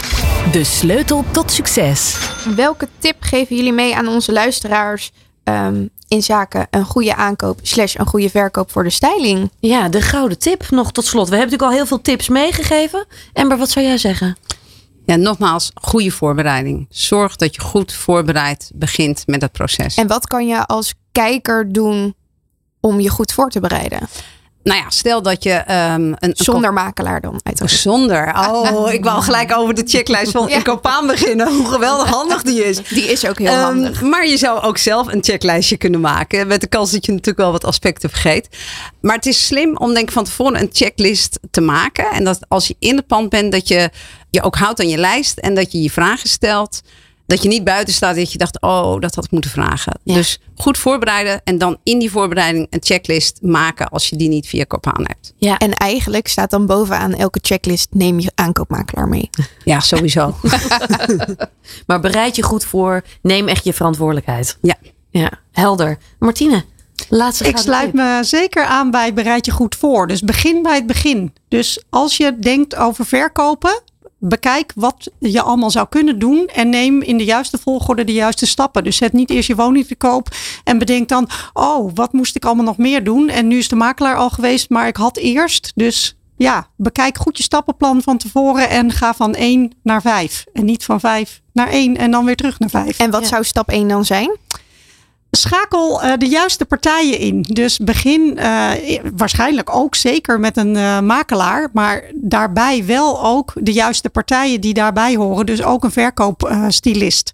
De 0.54 0.64
sleutel 0.64 1.24
tot 1.30 1.50
succes. 1.50 2.16
Welke 2.56 2.88
tip 2.98 3.16
geven 3.20 3.56
jullie 3.56 3.72
mee 3.72 3.96
aan 3.96 4.08
onze 4.08 4.32
luisteraars 4.32 5.10
ehm, 5.44 5.86
in 6.08 6.22
zaken 6.22 6.66
een 6.70 6.84
goede 6.84 7.14
aankoop 7.14 7.58
slash 7.62 7.94
een 7.94 8.06
goede 8.06 8.30
verkoop 8.30 8.70
voor 8.70 8.82
de 8.84 8.90
styling? 8.90 9.50
Ja, 9.60 9.88
de 9.88 10.00
gouden 10.00 10.38
tip 10.38 10.70
nog 10.70 10.92
tot 10.92 11.04
slot. 11.04 11.28
We 11.28 11.36
hebben 11.36 11.50
natuurlijk 11.52 11.70
al 11.70 11.76
heel 11.76 11.86
veel 11.86 12.00
tips 12.00 12.28
meegegeven. 12.28 13.06
Ember, 13.32 13.58
wat 13.58 13.70
zou 13.70 13.86
jij 13.86 13.98
zeggen? 13.98 14.36
Ja, 15.06 15.16
nogmaals, 15.16 15.70
goede 15.74 16.10
voorbereiding. 16.10 16.86
Zorg 16.90 17.36
dat 17.36 17.54
je 17.54 17.60
goed 17.60 17.92
voorbereid 17.92 18.70
begint 18.74 19.22
met 19.26 19.42
het 19.42 19.52
proces. 19.52 19.94
En 19.94 20.06
wat 20.06 20.26
kan 20.26 20.46
je 20.46 20.66
als 20.66 20.94
kijker 21.12 21.72
doen 21.72 22.14
om 22.80 23.00
je 23.00 23.08
goed 23.08 23.32
voor 23.32 23.50
te 23.50 23.60
bereiden? 23.60 24.08
Nou 24.64 24.78
ja, 24.80 24.90
stel 24.90 25.22
dat 25.22 25.42
je 25.42 25.50
ehm, 25.52 25.92
een, 25.94 26.16
een 26.18 26.32
Zonder 26.34 26.72
makelaar 26.72 27.20
dan 27.20 27.40
uiteraard. 27.42 27.72
Zonder. 27.80 28.32
Oh, 28.54 28.92
ik 28.92 29.04
wou 29.04 29.22
gelijk 29.22 29.56
over 29.56 29.74
de 29.74 29.82
checklist 29.86 30.30
van 30.30 30.48
Ja. 30.48 30.56
een 30.56 30.62
kopaan 30.62 31.06
beginnen. 31.06 31.52
Hoe 31.56 31.66
geweldig 31.66 32.08
handig 32.08 32.42
die 32.42 32.64
is. 32.64 32.78
Die 32.88 33.04
is 33.12 33.26
ook 33.26 33.38
heel 33.38 33.46
Ehm, 33.48 33.60
handig. 33.62 34.02
maar 34.02 34.26
je 34.26 34.36
zou 34.36 34.62
ook 34.62 34.78
zelf 34.78 35.12
een 35.12 35.24
checklijstje 35.24 35.76
kunnen 35.76 36.00
maken. 36.00 36.46
Met 36.46 36.60
de 36.60 36.66
kans 36.66 36.90
dat 36.90 37.04
je 37.06 37.10
natuurlijk 37.12 37.38
wel 37.38 37.52
wat 37.52 37.64
aspecten 37.64 38.10
vergeet. 38.10 38.48
Maar 39.00 39.16
het 39.16 39.26
is 39.26 39.46
slim 39.46 39.76
om 39.76 39.94
denk 39.94 40.06
ik 40.08 40.12
van 40.14 40.24
tevoren 40.24 40.60
een 40.60 40.70
checklist 40.72 41.38
te 41.50 41.60
maken. 41.60 42.10
En 42.10 42.24
dat 42.24 42.38
als 42.48 42.66
je 42.66 42.76
in 42.78 42.96
het 42.96 43.06
pand 43.06 43.28
bent, 43.28 43.52
dat 43.52 43.68
je 43.68 43.90
je 44.30 44.42
ook 44.42 44.56
houdt 44.56 44.80
aan 44.80 44.88
je 44.88 44.98
lijst. 44.98 45.38
En 45.38 45.54
dat 45.54 45.72
je 45.72 45.82
je 45.82 45.90
vragen 45.90 46.28
stelt. 46.28 46.80
Dat 47.26 47.42
je 47.42 47.48
niet 47.48 47.64
buiten 47.64 47.94
staat 47.94 48.16
dat 48.16 48.32
je 48.32 48.38
dacht, 48.38 48.60
oh, 48.60 49.00
dat 49.00 49.14
had 49.14 49.24
ik 49.24 49.30
moeten 49.30 49.50
vragen. 49.50 49.98
Ja. 50.02 50.14
Dus 50.14 50.40
goed 50.56 50.78
voorbereiden. 50.78 51.40
En 51.44 51.58
dan 51.58 51.78
in 51.82 51.98
die 51.98 52.10
voorbereiding 52.10 52.66
een 52.70 52.82
checklist 52.82 53.38
maken 53.42 53.88
als 53.88 54.08
je 54.08 54.16
die 54.16 54.28
niet 54.28 54.46
via 54.46 54.64
kopaan 54.64 55.02
hebt. 55.06 55.32
Ja, 55.36 55.58
En 55.58 55.72
eigenlijk 55.72 56.28
staat 56.28 56.50
dan 56.50 56.66
bovenaan 56.66 57.14
elke 57.14 57.38
checklist 57.42 57.88
neem 57.90 58.20
je 58.20 58.30
aankoopmakelaar 58.34 59.08
mee. 59.08 59.30
Ja, 59.64 59.80
sowieso. 59.80 60.34
maar 61.86 62.00
bereid 62.00 62.36
je 62.36 62.42
goed 62.42 62.64
voor. 62.64 63.02
Neem 63.22 63.48
echt 63.48 63.64
je 63.64 63.72
verantwoordelijkheid. 63.72 64.58
Ja. 64.62 64.74
Ja, 65.10 65.30
helder. 65.52 65.98
Martine, 66.18 66.64
laatste 67.08 67.44
Ik 67.48 67.56
sluit 67.56 67.84
tip. 67.84 67.94
me 67.94 68.18
zeker 68.22 68.64
aan 68.64 68.90
bij 68.90 69.14
bereid 69.14 69.46
je 69.46 69.52
goed 69.52 69.74
voor. 69.74 70.06
Dus 70.06 70.20
begin 70.22 70.62
bij 70.62 70.74
het 70.74 70.86
begin. 70.86 71.32
Dus 71.48 71.82
als 71.90 72.16
je 72.16 72.38
denkt 72.38 72.76
over 72.76 73.06
verkopen, 73.06 73.82
bekijk 74.28 74.72
wat 74.74 75.10
je 75.18 75.42
allemaal 75.42 75.70
zou 75.70 75.86
kunnen 75.88 76.18
doen 76.18 76.46
en 76.54 76.68
neem 76.68 77.02
in 77.02 77.16
de 77.18 77.24
juiste 77.24 77.58
volgorde 77.58 78.04
de 78.04 78.12
juiste 78.12 78.46
stappen. 78.46 78.84
Dus 78.84 78.96
zet 78.96 79.12
niet 79.12 79.30
eerst 79.30 79.48
je 79.48 79.54
woning 79.54 79.86
te 79.86 79.96
koop 79.96 80.28
en 80.64 80.78
bedenk 80.78 81.08
dan, 81.08 81.28
oh, 81.52 81.90
wat 81.94 82.12
moest 82.12 82.36
ik 82.36 82.44
allemaal 82.44 82.64
nog 82.64 82.76
meer 82.76 83.04
doen? 83.04 83.28
En 83.28 83.46
nu 83.46 83.58
is 83.58 83.68
de 83.68 83.76
makelaar 83.76 84.16
al 84.16 84.30
geweest, 84.30 84.70
maar 84.70 84.86
ik 84.86 84.96
had 84.96 85.16
eerst. 85.16 85.72
Dus 85.74 86.16
ja, 86.36 86.66
bekijk 86.76 87.18
goed 87.18 87.36
je 87.36 87.42
stappenplan 87.42 88.02
van 88.02 88.16
tevoren 88.18 88.68
en 88.68 88.92
ga 88.92 89.14
van 89.14 89.34
1 89.34 89.72
naar 89.82 90.00
5. 90.02 90.44
En 90.52 90.64
niet 90.64 90.84
van 90.84 91.00
5 91.00 91.40
naar 91.52 91.68
1 91.68 91.96
en 91.96 92.10
dan 92.10 92.24
weer 92.24 92.36
terug 92.36 92.58
naar 92.58 92.70
5. 92.70 92.98
En 92.98 93.10
wat 93.10 93.22
Ja. 93.22 93.28
zou 93.28 93.44
stap 93.44 93.68
1 93.68 93.88
dan 93.88 94.04
zijn? 94.04 94.36
Schakel 95.36 96.02
eh, 96.02 96.12
de 96.18 96.28
juiste 96.28 96.64
partijen 96.64 97.18
in. 97.18 97.42
Dus 97.42 97.78
begin 97.78 98.38
eh, 98.38 98.70
waarschijnlijk 99.16 99.74
ook 99.74 99.94
zeker 99.94 100.40
met 100.40 100.56
een 100.56 100.76
eh, 100.76 101.00
makelaar. 101.00 101.68
Maar 101.72 102.02
daarbij 102.14 102.84
wel 102.84 103.24
ook 103.24 103.52
de 103.54 103.72
juiste 103.72 104.10
partijen 104.10 104.60
die 104.60 104.74
daarbij 104.74 105.16
horen. 105.16 105.46
Dus 105.46 105.62
ook 105.62 105.84
een 105.84 105.90
verkoopstylist. 105.90 107.32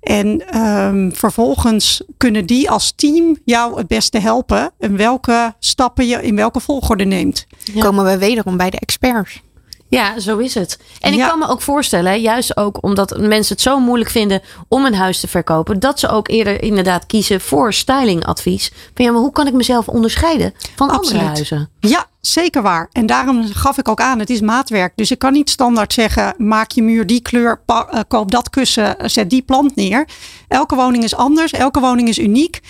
en 0.00 0.48
ehm, 0.48 1.10
vervolgens 1.10 2.02
kunnen 2.16 2.46
die 2.46 2.70
als 2.70 2.92
team 2.96 3.36
jou 3.44 3.78
het 3.78 3.86
beste 3.86 4.18
helpen. 4.18 4.70
En 4.78 4.96
welke 4.96 5.54
stappen 5.58 6.06
je 6.06 6.22
in 6.22 6.36
welke 6.36 6.60
volgorde 6.60 7.04
neemt. 7.04 7.46
Komen 7.78 8.04
we 8.04 8.18
wederom 8.18 8.56
bij 8.56 8.70
de 8.70 8.78
experts. 8.78 9.40
Ja, 9.88 10.20
zo 10.20 10.38
is 10.38 10.54
het. 10.54 10.78
En 11.00 11.12
ik 11.12 11.18
kan 11.18 11.38
me 11.38 11.48
ook 11.48 11.62
voorstellen, 11.62 12.20
juist 12.20 12.56
ook 12.56 12.82
omdat 12.82 13.18
mensen 13.18 13.54
het 13.54 13.62
zo 13.62 13.80
moeilijk 13.80 14.10
vinden 14.10 14.42
om 14.68 14.84
een 14.84 14.94
huis 14.94 15.20
te 15.20 15.28
verkopen, 15.28 15.80
dat 15.80 16.00
ze 16.00 16.08
ook 16.08 16.28
eerder 16.28 16.62
inderdaad 16.62 17.06
kiezen 17.06 17.40
voor 17.40 17.72
stylingadvies. 17.72 18.72
Van 18.94 19.04
ja, 19.04 19.10
maar 19.10 19.20
hoe 19.20 19.32
kan 19.32 19.46
ik 19.46 19.52
mezelf 19.52 19.88
onderscheiden 19.88 20.54
van 20.76 20.90
andere 20.90 21.18
huizen? 21.18 21.68
Ja, 21.80 22.06
zeker 22.20 22.62
waar. 22.62 22.88
En 22.92 23.06
daarom 23.06 23.46
gaf 23.52 23.78
ik 23.78 23.88
ook 23.88 24.00
aan, 24.00 24.18
het 24.18 24.30
is 24.30 24.40
maatwerk. 24.40 24.92
Dus 24.96 25.10
ik 25.10 25.18
kan 25.18 25.32
niet 25.32 25.50
standaard 25.50 25.92
zeggen, 25.92 26.34
maak 26.38 26.70
je 26.70 26.82
muur 26.82 27.06
die 27.06 27.22
kleur, 27.22 27.60
eh, 27.66 28.00
koop 28.08 28.30
dat 28.30 28.50
kussen, 28.50 28.96
zet 29.04 29.30
die 29.30 29.42
plant 29.42 29.76
neer. 29.76 30.08
Elke 30.48 30.74
woning 30.74 31.04
is 31.04 31.14
anders, 31.14 31.52
elke 31.52 31.80
woning 31.80 32.08
is 32.08 32.18
uniek. 32.18 32.60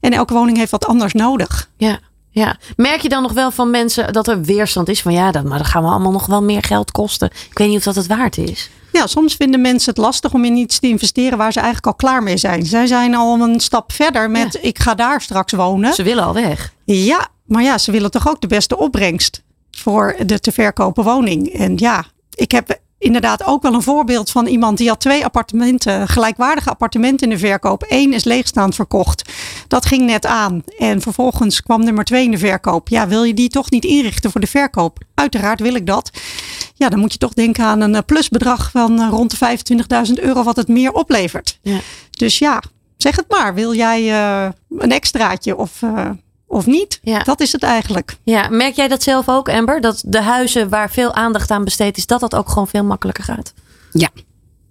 En 0.00 0.12
elke 0.12 0.34
woning 0.34 0.56
heeft 0.56 0.70
wat 0.70 0.86
anders 0.86 1.12
nodig. 1.12 1.70
Ja. 1.76 1.98
Ja, 2.38 2.56
merk 2.76 3.00
je 3.00 3.08
dan 3.08 3.22
nog 3.22 3.32
wel 3.32 3.50
van 3.50 3.70
mensen 3.70 4.12
dat 4.12 4.28
er 4.28 4.42
weerstand 4.42 4.88
is 4.88 5.02
van 5.02 5.12
ja, 5.12 5.30
dat, 5.30 5.44
maar 5.44 5.58
dat 5.58 5.66
gaan 5.66 5.82
we 5.82 5.88
allemaal 5.88 6.12
nog 6.12 6.26
wel 6.26 6.42
meer 6.42 6.62
geld 6.62 6.90
kosten. 6.90 7.30
Ik 7.50 7.58
weet 7.58 7.68
niet 7.68 7.76
of 7.76 7.84
dat 7.84 7.94
het 7.94 8.06
waard 8.06 8.38
is. 8.38 8.70
Ja, 8.92 9.06
soms 9.06 9.34
vinden 9.34 9.60
mensen 9.60 9.90
het 9.90 9.98
lastig 9.98 10.32
om 10.32 10.44
in 10.44 10.56
iets 10.56 10.78
te 10.78 10.88
investeren 10.88 11.38
waar 11.38 11.52
ze 11.52 11.58
eigenlijk 11.58 11.86
al 11.86 11.94
klaar 11.94 12.22
mee 12.22 12.36
zijn. 12.36 12.66
Zij 12.66 12.86
zijn 12.86 13.14
al 13.14 13.40
een 13.40 13.60
stap 13.60 13.92
verder 13.92 14.30
met, 14.30 14.58
ik 14.62 14.78
ga 14.78 14.94
daar 14.94 15.20
straks 15.20 15.52
wonen. 15.52 15.94
Ze 15.94 16.02
willen 16.02 16.24
al 16.24 16.34
weg. 16.34 16.72
Ja, 16.84 17.28
maar 17.46 17.62
ja, 17.62 17.78
ze 17.78 17.90
willen 17.90 18.10
toch 18.10 18.28
ook 18.28 18.40
de 18.40 18.46
beste 18.46 18.78
opbrengst 18.78 19.42
voor 19.70 20.16
de 20.26 20.40
te 20.40 20.52
verkopen 20.52 21.04
woning. 21.04 21.48
En 21.48 21.72
ja, 21.76 22.04
ik 22.34 22.50
heb 22.50 22.78
inderdaad 22.98 23.44
ook 23.44 23.62
wel 23.62 23.74
een 23.74 23.82
voorbeeld 23.82 24.30
van 24.30 24.46
iemand 24.46 24.78
die 24.78 24.88
had 24.88 25.00
twee 25.00 25.24
appartementen, 25.24 26.08
gelijkwaardige 26.08 26.70
appartementen 26.70 27.30
in 27.30 27.34
de 27.34 27.46
verkoop. 27.46 27.84
Eén 27.88 28.12
is 28.12 28.24
leegstaand 28.24 28.74
verkocht. 28.74 29.32
Dat 29.68 29.86
ging 29.86 30.06
net 30.06 30.26
aan. 30.26 30.62
En 30.78 31.00
vervolgens 31.00 31.62
kwam 31.62 31.84
nummer 31.84 32.04
twee 32.04 32.24
in 32.24 32.30
de 32.30 32.38
verkoop. 32.38 32.88
Ja, 32.88 33.08
wil 33.08 33.24
je 33.24 33.34
die 33.34 33.48
toch 33.48 33.70
niet 33.70 33.84
inrichten 33.84 34.30
voor 34.30 34.40
de 34.40 34.46
verkoop? 34.46 34.98
Uiteraard 35.14 35.60
wil 35.60 35.74
ik 35.74 35.86
dat. 35.86 36.10
Ja, 36.74 36.88
dan 36.88 36.98
moet 36.98 37.12
je 37.12 37.18
toch 37.18 37.32
denken 37.32 37.64
aan 37.64 37.80
een 37.80 37.94
eh, 37.94 38.02
plusbedrag 38.06 38.70
van 38.70 39.00
eh, 39.00 39.08
rond 39.10 39.38
de 39.38 39.58
25.000 40.08 40.12
euro 40.14 40.42
wat 40.42 40.56
het 40.56 40.68
meer 40.68 40.92
oplevert. 40.92 41.58
Ja. 41.62 41.78
Dus 42.10 42.38
ja, 42.38 42.62
zeg 42.96 43.16
het 43.16 43.28
maar. 43.28 43.54
Wil 43.54 43.74
jij 43.74 44.10
eh, 44.10 44.50
een 44.78 44.92
extraatje 44.92 45.56
of, 45.56 45.82
eh, 45.82 46.10
of 46.56 46.66
niet? 46.66 46.98
Ja. 47.02 47.18
Dat 47.18 47.40
is 47.40 47.52
het 47.52 47.62
eigenlijk. 47.62 48.16
Ja, 48.22 48.48
merk 48.48 48.74
jij 48.74 48.88
dat 48.88 49.02
zelf 49.02 49.28
ook, 49.28 49.48
Amber? 49.48 49.80
Dat 49.80 50.02
de 50.06 50.22
huizen 50.22 50.68
waar 50.68 50.90
veel 50.90 51.14
aandacht 51.14 51.50
aan 51.50 51.64
besteed 51.64 51.96
is, 51.96 52.06
dat 52.06 52.20
dat 52.20 52.34
ook 52.34 52.48
gewoon 52.48 52.68
veel 52.68 52.84
makkelijker 52.84 53.24
gaat? 53.24 53.52
Ja, 53.92 54.08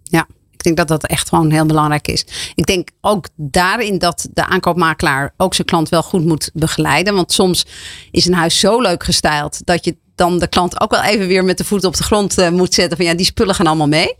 ja. 0.04 0.28
Ik 0.52 0.63
denk 0.63 0.78
dat 0.78 0.88
dat 0.88 1.10
echt 1.10 1.30
gewoon 1.30 1.52
heel 1.52 1.65
belangrijk 1.65 2.08
is. 2.08 2.26
Ik 2.56 2.65
denk 2.65 2.89
ook 3.02 3.28
daarin 3.36 3.98
dat 3.98 4.28
de 4.34 4.45
aankoopmakelaar 4.45 5.34
ook 5.38 5.54
zijn 5.54 5.67
klant 5.67 5.89
wel 5.89 6.04
goed 6.04 6.26
moet 6.26 6.50
begeleiden. 6.54 7.15
Want 7.15 7.32
soms 7.32 7.65
is 8.12 8.26
een 8.26 8.34
huis 8.34 8.60
zo 8.60 8.82
leuk 8.82 9.04
gestyled 9.04 9.62
dat 9.63 9.86
je 9.86 9.98
dan 10.15 10.39
de 10.39 10.48
klant 10.48 10.82
ook 10.82 10.91
wel 10.91 11.04
even 11.04 11.28
weer 11.28 11.43
met 11.43 11.58
de 11.58 11.63
voet 11.63 11.84
op 11.84 11.95
de 11.95 12.04
grond 12.04 12.38
eh, 12.38 12.50
moet 12.50 12.74
zetten. 12.74 12.98
Van 12.98 13.06
ja, 13.06 13.13
die 13.13 13.26
spullen 13.26 13.56
gaan 13.56 13.67
allemaal 13.67 13.88
mee. 13.88 14.15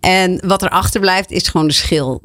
En 0.00 0.46
wat 0.46 0.62
er 0.62 0.70
achterblijft 0.70 1.30
is 1.30 1.48
gewoon 1.48 1.66
de 1.66 1.72
schil. 1.72 2.22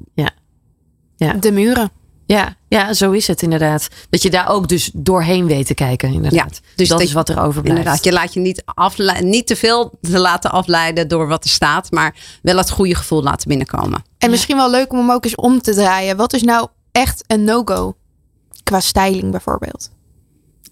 De 1.40 1.52
muren. 1.52 1.92
Ja, 2.26 2.56
ja, 2.68 2.94
zo 2.94 3.12
is 3.12 3.28
het 3.28 3.42
inderdaad. 3.42 3.88
Dat 4.10 4.22
je 4.22 4.30
daar 4.30 4.50
ook 4.50 4.68
dus 4.68 4.92
doorheen 4.94 5.46
weet 5.46 5.66
te 5.66 5.74
kijken, 5.74 6.14
inderdaad. 6.14 6.34
Ja, 6.62 6.72
dus 6.76 6.88
dat, 6.88 6.98
dat 6.98 7.08
is 7.08 7.14
wat 7.14 7.30
er 7.30 7.40
overblijft. 7.42 7.80
Inderdaad, 7.80 8.04
je 8.04 8.12
laat 8.12 8.34
je 8.34 8.40
niet, 8.40 8.62
afle- 8.66 9.22
niet 9.22 9.48
te 9.48 9.56
veel 9.56 9.98
te 10.02 10.20
laten 10.20 10.52
afleiden 10.52 11.08
door 11.08 11.28
wat 11.28 11.44
er 11.44 11.50
staat, 11.50 11.92
maar 11.92 12.16
wel 12.42 12.58
het 12.58 12.70
goede 12.70 12.96
gevoel 12.96 13.24
laten 13.24 13.48
binnenkomen. 13.48 14.04
En 14.18 14.30
misschien 14.30 14.56
wel 14.56 14.70
leuk 14.72 14.92
om 14.92 14.98
hem 14.98 15.12
ook 15.12 15.26
eens 15.26 15.36
om 15.36 15.62
te 15.62 15.74
draaien. 15.74 16.18
Wat 16.18 16.34
is 16.34 16.44
nou 16.44 16.68
echt 16.92 17.24
een 17.28 17.44
no-go? 17.44 17.96
Qua 18.64 18.80
styling 18.80 19.32
bijvoorbeeld. 19.32 19.90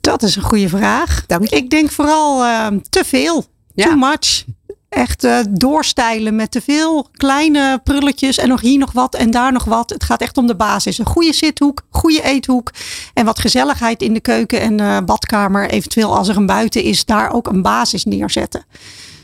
Dat 0.01 0.23
is 0.23 0.35
een 0.35 0.41
goede 0.41 0.69
vraag. 0.69 1.23
Dank 1.25 1.47
je. 1.47 1.55
Ik 1.55 1.69
denk 1.69 1.91
vooral 1.91 2.43
eh, 2.43 2.67
te 2.89 3.03
veel. 3.05 3.45
Ja. 3.73 3.85
Too 3.85 3.95
much. 3.95 4.43
Echt 4.91 5.23
eh, 5.23 5.39
doorstijlen 5.49 6.35
met 6.35 6.51
te 6.51 6.61
veel 6.61 7.07
kleine 7.13 7.79
prulletjes 7.83 8.37
en 8.37 8.47
nog 8.47 8.61
hier 8.61 8.77
nog 8.77 8.91
wat 8.91 9.15
en 9.15 9.31
daar 9.31 9.51
nog 9.51 9.63
wat. 9.63 9.89
Het 9.89 10.03
gaat 10.03 10.21
echt 10.21 10.37
om 10.37 10.47
de 10.47 10.55
basis. 10.55 10.97
Een 10.97 11.05
goede 11.05 11.33
zithoek, 11.33 11.81
goede 11.89 12.21
eethoek 12.23 12.71
en 13.13 13.25
wat 13.25 13.39
gezelligheid 13.39 14.01
in 14.01 14.13
de 14.13 14.19
keuken 14.19 14.61
en 14.61 14.79
eh, 14.79 14.97
badkamer. 15.05 15.69
Eventueel 15.69 16.17
als 16.17 16.27
er 16.27 16.37
een 16.37 16.45
buiten 16.45 16.83
is, 16.83 17.05
daar 17.05 17.31
ook 17.31 17.47
een 17.47 17.61
basis 17.61 18.05
neerzetten. 18.05 18.65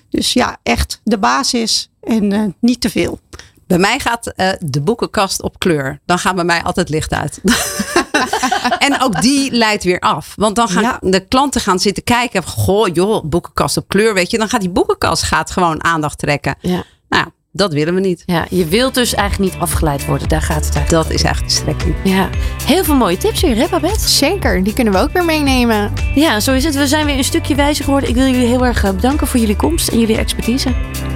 Dus 0.10 0.34
ja, 0.34 0.58
echt 0.64 1.02
de 1.04 1.18
basis 1.18 1.90
en 2.02 2.32
eh, 2.32 2.42
niet 2.60 2.82
te 2.82 2.90
veel. 2.90 3.20
Bij 3.66 3.78
mij 3.78 4.00
gaat 4.00 4.34
de 4.60 4.82
boekenkast 4.82 5.42
op 5.42 5.60
kleur. 5.60 6.00
Dan 6.06 6.20
gaat 6.20 6.36
bij 6.36 6.44
mij 6.44 6.64
altijd 6.64 6.90
licht 6.90 7.14
uit. 7.14 7.42
en 8.88 9.02
ook 9.02 9.22
die 9.22 9.52
leidt 9.52 9.84
weer 9.84 10.00
af. 10.00 10.34
Want 10.36 10.56
dan 10.56 10.68
gaan 10.70 10.84
Ja. 10.84 10.98
de 11.02 11.20
klanten 11.28 11.62
gaan 11.62 11.80
zitten 11.80 12.04
kijken. 12.04 12.44
Goh, 12.44 12.88
joh, 12.94 13.24
boekenkast 13.26 13.78
op 13.78 13.88
kleur, 13.88 14.14
weet 14.14 14.32
je. 14.32 14.38
Dan 14.38 14.50
gaat 14.50 14.62
die 14.62 14.70
boekenkast 14.70 15.24
gaat 15.24 15.52
gewoon 15.52 15.84
aandacht 15.84 16.18
trekken. 16.18 16.56
Ja. 16.62 16.84
Nou, 17.10 17.26
dat 17.52 17.74
willen 17.74 17.94
we 17.94 18.00
niet. 18.00 18.24
ja, 18.26 18.46
je 18.50 18.66
wilt 18.66 18.94
dus 18.94 19.14
eigenlijk 19.14 19.52
niet 19.54 19.62
afgeleid 19.62 20.06
worden. 20.06 20.28
Daar 20.30 20.42
gaat 20.42 20.66
het 20.66 20.76
uit. 20.78 20.90
Dat 20.90 21.10
is 21.10 21.24
eigenlijk 21.24 21.54
de 21.56 21.60
strekking. 21.62 21.96
Ja, 22.04 22.30
heel 22.66 22.84
veel 22.84 22.96
mooie 22.96 23.18
tips 23.18 23.42
weer, 23.42 23.56
hè 23.56 23.68
Babette? 23.70 24.10
Zeker, 24.10 24.64
die 24.64 24.74
kunnen 24.74 24.94
we 24.94 25.00
ook 25.00 25.12
weer 25.12 25.26
meenemen. 25.26 25.94
Ja, 26.16 26.40
zo 26.40 26.54
is 26.54 26.64
het. 26.64 26.76
We 26.76 26.88
zijn 26.88 27.06
weer 27.06 27.18
een 27.18 27.24
stukje 27.24 27.56
wijzer 27.56 27.84
geworden. 27.84 28.10
Ik 28.10 28.16
wil 28.16 28.26
jullie 28.26 28.48
heel 28.48 28.66
erg 28.66 28.84
eh, 28.84 28.92
bedanken 28.92 29.28
voor 29.28 29.40
jullie 29.40 29.56
komst 29.56 29.88
en 29.88 30.00
jullie 30.00 30.18
expertise. 30.18 30.70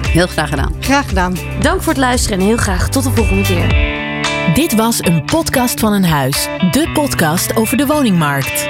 Heel 0.08 0.26
graag 0.26 0.48
gedaan. 0.48 0.74
Graag 0.80 1.08
gedaan. 1.08 1.36
Dank 1.60 1.82
voor 1.82 1.92
het 1.92 2.00
luisteren 2.02 2.38
en 2.38 2.44
heel 2.44 2.56
graag 2.56 2.88
tot 2.88 3.02
de 3.04 3.10
volgende 3.10 3.42
keer. 3.42 3.91
Dit 4.54 4.74
was 4.74 4.98
een 5.04 5.24
podcast 5.24 5.80
van 5.80 5.92
een 5.92 6.04
huis. 6.04 6.48
De 6.70 6.90
podcast 6.92 7.56
over 7.56 7.76
de 7.76 7.86
woningmarkt. 7.86 8.68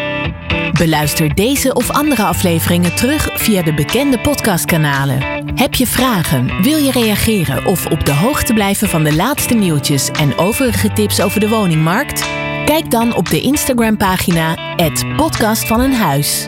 Beluister 0.73 1.35
deze 1.35 1.75
of 1.75 1.91
andere 1.91 2.23
afleveringen 2.23 2.95
terug 2.95 3.31
via 3.35 3.63
de 3.63 3.75
bekende 3.75 4.19
podcastkanalen. 4.19 5.23
Heb 5.55 5.75
je 5.75 5.87
vragen, 5.87 6.63
wil 6.63 6.77
je 6.77 6.91
reageren 6.91 7.67
of 7.67 7.87
op 7.87 8.05
de 8.05 8.15
hoogte 8.15 8.53
blijven 8.53 8.89
van 8.89 9.05
de 9.05 9.15
laatste 9.15 9.55
nieuwtjes 9.55 10.11
en 10.11 10.39
overige 10.39 10.93
tips 10.93 11.21
over 11.21 11.41
de 11.41 11.49
woningmarkt? 11.49 12.29
Kijk 12.65 12.91
dan 12.91 13.15
op 13.15 13.31
de 13.31 13.41
Instagram-pagina 13.41 14.77
podcast 15.17 15.67
van 15.67 15.81
een 15.81 15.95
huis. 15.95 16.47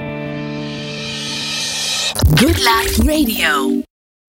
Good 2.35 2.59
Life 2.59 3.03
Radio. 3.03 3.83